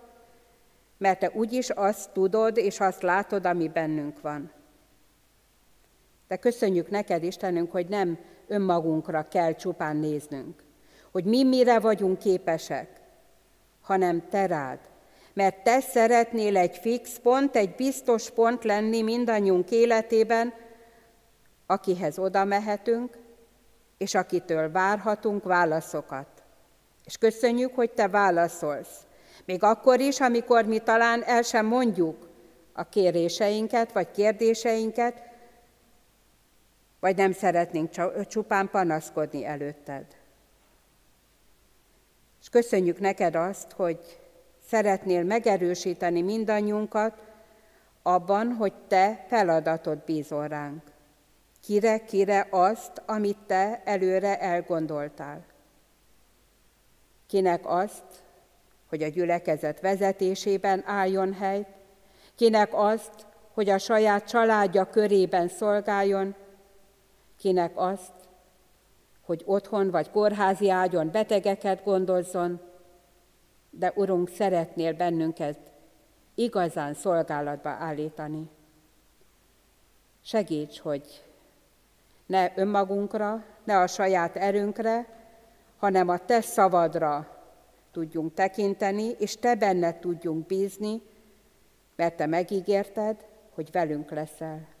mert 0.98 1.18
te 1.18 1.30
úgyis 1.34 1.70
azt 1.70 2.10
tudod 2.10 2.56
és 2.56 2.80
azt 2.80 3.02
látod, 3.02 3.46
ami 3.46 3.68
bennünk 3.68 4.20
van. 4.20 4.52
De 6.28 6.36
köszönjük 6.36 6.90
neked, 6.90 7.22
Istenünk, 7.22 7.70
hogy 7.70 7.88
nem 7.88 8.18
önmagunkra 8.46 9.28
kell 9.28 9.54
csupán 9.54 9.96
néznünk, 9.96 10.62
hogy 11.10 11.24
mi 11.24 11.44
mire 11.44 11.80
vagyunk 11.80 12.18
képesek, 12.18 13.01
hanem 13.92 14.28
te 14.28 14.46
rád. 14.46 14.78
Mert 15.34 15.62
te 15.62 15.80
szeretnél 15.80 16.56
egy 16.56 16.76
fix 16.76 17.18
pont, 17.22 17.56
egy 17.56 17.74
biztos 17.74 18.30
pont 18.30 18.64
lenni 18.64 19.02
mindannyiunk 19.02 19.70
életében, 19.70 20.54
akihez 21.66 22.18
oda 22.18 22.44
mehetünk, 22.44 23.18
és 23.98 24.14
akitől 24.14 24.70
várhatunk 24.70 25.44
válaszokat. 25.44 26.26
És 27.04 27.16
köszönjük, 27.16 27.74
hogy 27.74 27.90
te 27.90 28.08
válaszolsz. 28.08 29.06
Még 29.44 29.62
akkor 29.62 30.00
is, 30.00 30.20
amikor 30.20 30.64
mi 30.64 30.78
talán 30.78 31.22
el 31.22 31.42
sem 31.42 31.66
mondjuk 31.66 32.28
a 32.72 32.88
kéréseinket 32.88 33.92
vagy 33.92 34.10
kérdéseinket, 34.10 35.22
vagy 37.00 37.16
nem 37.16 37.32
szeretnénk 37.32 37.90
csupán 38.26 38.70
panaszkodni 38.70 39.44
előtted. 39.44 40.04
És 42.42 42.48
köszönjük 42.48 43.00
neked 43.00 43.34
azt, 43.34 43.72
hogy 43.72 43.98
szeretnél 44.68 45.22
megerősíteni 45.22 46.22
mindannyiunkat 46.22 47.14
abban, 48.02 48.52
hogy 48.52 48.72
te 48.88 49.24
feladatot 49.28 50.04
bízol 50.04 50.48
ránk. 50.48 50.82
Kire-kire 51.62 52.46
azt, 52.50 53.02
amit 53.06 53.38
te 53.46 53.82
előre 53.84 54.40
elgondoltál. 54.40 55.44
Kinek 57.26 57.60
azt, 57.64 58.04
hogy 58.88 59.02
a 59.02 59.08
gyülekezet 59.08 59.80
vezetésében 59.80 60.82
álljon 60.86 61.32
helyt, 61.32 61.68
kinek 62.34 62.70
azt, 62.72 63.26
hogy 63.52 63.68
a 63.68 63.78
saját 63.78 64.28
családja 64.28 64.90
körében 64.90 65.48
szolgáljon, 65.48 66.34
kinek 67.38 67.72
azt, 67.74 68.21
hogy 69.22 69.42
otthon 69.44 69.90
vagy 69.90 70.10
kórházi 70.10 70.70
ágyon 70.70 71.10
betegeket 71.10 71.84
gondozzon, 71.84 72.60
de 73.70 73.92
Urunk, 73.94 74.28
szeretnél 74.28 74.92
bennünket 74.92 75.58
igazán 76.34 76.94
szolgálatba 76.94 77.68
állítani. 77.68 78.48
Segíts, 80.22 80.80
hogy 80.80 81.24
ne 82.26 82.52
önmagunkra, 82.56 83.44
ne 83.64 83.78
a 83.78 83.86
saját 83.86 84.36
erőnkre, 84.36 85.06
hanem 85.78 86.08
a 86.08 86.18
Te 86.18 86.40
szavadra 86.40 87.42
tudjunk 87.92 88.34
tekinteni, 88.34 89.08
és 89.18 89.36
Te 89.36 89.54
benned 89.54 89.98
tudjunk 89.98 90.46
bízni, 90.46 91.02
mert 91.96 92.16
Te 92.16 92.26
megígérted, 92.26 93.26
hogy 93.54 93.70
velünk 93.70 94.10
leszel. 94.10 94.71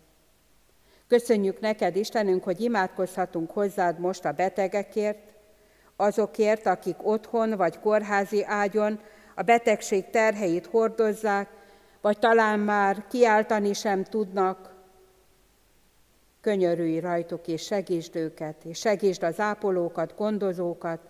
Köszönjük 1.12 1.60
neked, 1.60 1.96
Istenünk, 1.96 2.44
hogy 2.44 2.60
imádkozhatunk 2.60 3.50
hozzád 3.50 3.98
most 3.98 4.24
a 4.24 4.32
betegekért, 4.32 5.18
azokért, 5.96 6.66
akik 6.66 6.96
otthon 7.06 7.56
vagy 7.56 7.78
kórházi 7.78 8.44
ágyon 8.44 9.00
a 9.34 9.42
betegség 9.42 10.10
terheit 10.10 10.66
hordozzák, 10.66 11.48
vagy 12.00 12.18
talán 12.18 12.58
már 12.58 13.06
kiáltani 13.06 13.72
sem 13.72 14.04
tudnak. 14.04 14.74
Könyörülj 16.40 17.00
rajtuk, 17.00 17.46
és 17.46 17.62
segítsd 17.62 18.16
őket, 18.16 18.64
és 18.64 18.78
segítsd 18.78 19.22
az 19.22 19.40
ápolókat, 19.40 20.14
gondozókat, 20.16 21.00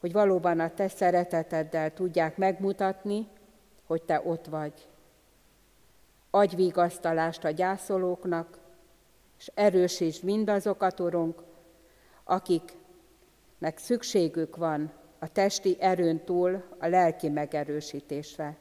hogy 0.00 0.12
valóban 0.12 0.60
a 0.60 0.74
te 0.74 0.88
szereteteddel 0.88 1.92
tudják 1.92 2.36
megmutatni, 2.36 3.28
hogy 3.86 4.02
te 4.02 4.22
ott 4.24 4.46
vagy. 4.46 4.88
Adj 6.30 6.56
vigasztalást 6.56 7.44
a 7.44 7.50
gyászolóknak, 7.50 8.62
és 9.38 9.50
erősítsd 9.54 10.24
mindazokat, 10.24 11.00
Urunk, 11.00 11.42
akiknek 12.24 13.78
szükségük 13.78 14.56
van 14.56 14.92
a 15.18 15.28
testi 15.28 15.76
erőn 15.80 16.24
túl 16.24 16.64
a 16.78 16.86
lelki 16.86 17.28
megerősítésre. 17.28 18.56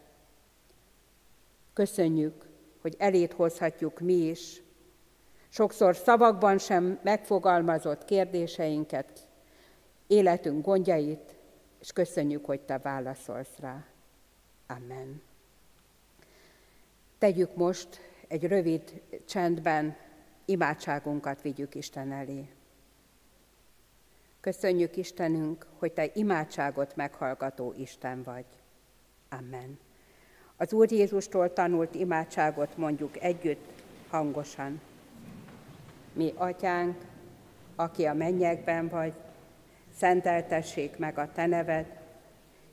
Köszönjük, 1.74 2.46
hogy 2.82 2.96
elét 2.98 3.34
hozhatjuk 3.34 4.00
mi 4.00 4.14
is, 4.14 4.62
sokszor 5.50 5.96
szavakban 5.96 6.58
sem 6.58 7.00
megfogalmazott 7.04 8.06
kérdéseinket, 8.06 9.28
életünk 10.08 10.66
gondjait, 10.66 11.36
és 11.80 11.92
köszönjük, 11.92 12.46
hogy 12.46 12.62
Te 12.62 12.78
válaszolsz 12.78 13.58
rá. 13.60 13.86
Amen. 14.68 15.22
Tegyük 17.18 17.56
most 17.56 17.88
egy 18.28 18.44
rövid 18.44 19.02
csendben 19.26 19.96
imádságunkat 20.46 21.42
vigyük 21.42 21.76
Isten 21.76 22.12
elé. 22.12 22.50
Köszönjük 24.40 24.98
Istenünk, 24.98 25.66
hogy 25.78 25.92
Te 25.92 26.10
imádságot 26.14 26.96
meghallgató 26.96 27.74
Isten 27.78 28.24
vagy. 28.24 28.46
Amen. 29.30 29.80
Az 30.58 30.74
Úr 30.74 30.92
Jézustól 30.92 31.54
tanult 31.54 31.96
imádságot 31.96 32.78
mondjuk 32.78 33.22
együtt, 33.22 33.84
hangosan. 34.10 34.82
Mi, 36.14 36.34
Atyánk, 36.36 36.98
aki 37.76 38.06
a 38.06 38.14
mennyekben 38.14 38.88
vagy, 38.88 39.14
szenteltessék 39.96 40.98
meg 40.98 41.18
a 41.18 41.32
Te 41.32 41.46
neved, 41.46 42.00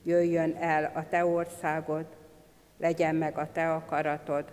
jöjjön 0.03 0.57
el 0.57 0.93
a 0.95 1.09
Te 1.09 1.25
országod, 1.25 2.07
legyen 2.79 3.15
meg 3.15 3.39
a 3.39 3.53
Te 3.53 3.75
akaratod, 3.75 4.53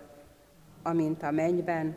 amint 0.82 1.22
a 1.22 1.30
mennyben, 1.30 1.96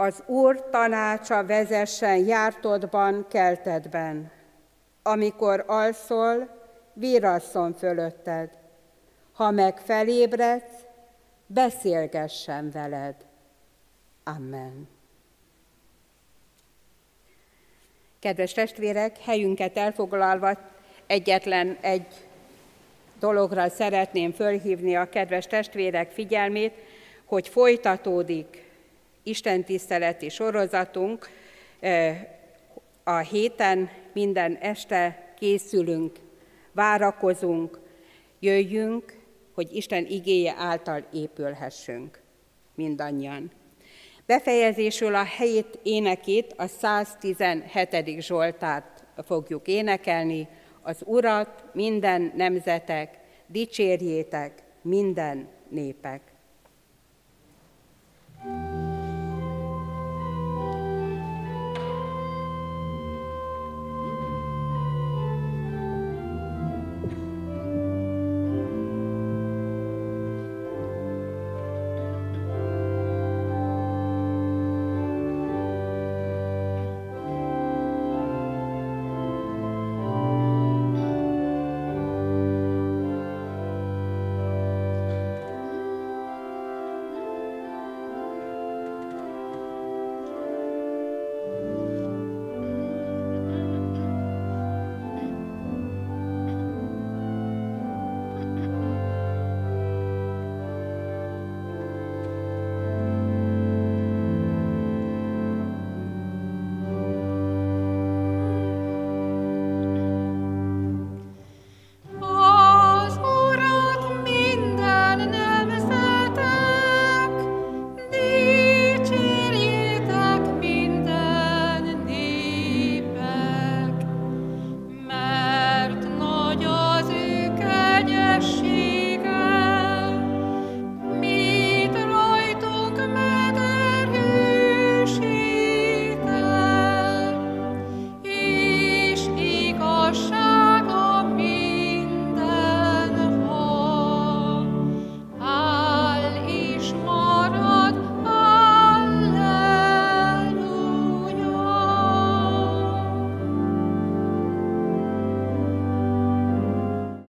Az 0.00 0.22
Úr 0.26 0.68
tanácsa 0.70 1.44
vezessen 1.46 2.16
jártodban, 2.16 3.26
keltedben, 3.28 4.30
amikor 5.02 5.64
alszol, 5.66 6.48
vírasszon 6.92 7.74
fölötted, 7.74 8.50
ha 9.32 9.50
meg 9.50 9.78
felébredsz, 9.78 10.84
beszélgessen 11.46 12.70
veled. 12.70 13.14
Amen. 14.24 14.88
Kedves 18.18 18.52
testvérek, 18.52 19.18
helyünket 19.18 19.76
elfoglalva 19.76 20.58
egyetlen 21.06 21.78
egy 21.80 22.06
dologra 23.18 23.68
szeretném 23.68 24.32
fölhívni 24.32 24.96
a 24.96 25.08
kedves 25.08 25.46
testvérek 25.46 26.10
figyelmét, 26.10 26.74
hogy 27.24 27.48
folytatódik 27.48 28.68
Isten 29.30 29.64
tiszteleti 29.64 30.28
sorozatunk. 30.28 31.28
A 33.04 33.16
héten 33.16 33.90
minden 34.12 34.56
este 34.60 35.32
készülünk, 35.38 36.18
várakozunk, 36.72 37.78
jöjjünk, 38.38 39.18
hogy 39.54 39.74
Isten 39.76 40.06
igéje 40.06 40.54
által 40.58 41.06
épülhessünk 41.12 42.20
mindannyian. 42.74 43.50
Befejezésül 44.26 45.14
a 45.14 45.24
helyét 45.24 45.78
énekét, 45.82 46.54
a 46.56 46.66
117. 46.66 48.20
Zsoltát 48.20 49.04
fogjuk 49.24 49.68
énekelni, 49.68 50.48
az 50.82 51.02
Urat 51.04 51.64
minden 51.72 52.32
nemzetek, 52.36 53.18
dicsérjétek 53.46 54.62
minden 54.82 55.48
népek. 55.68 56.29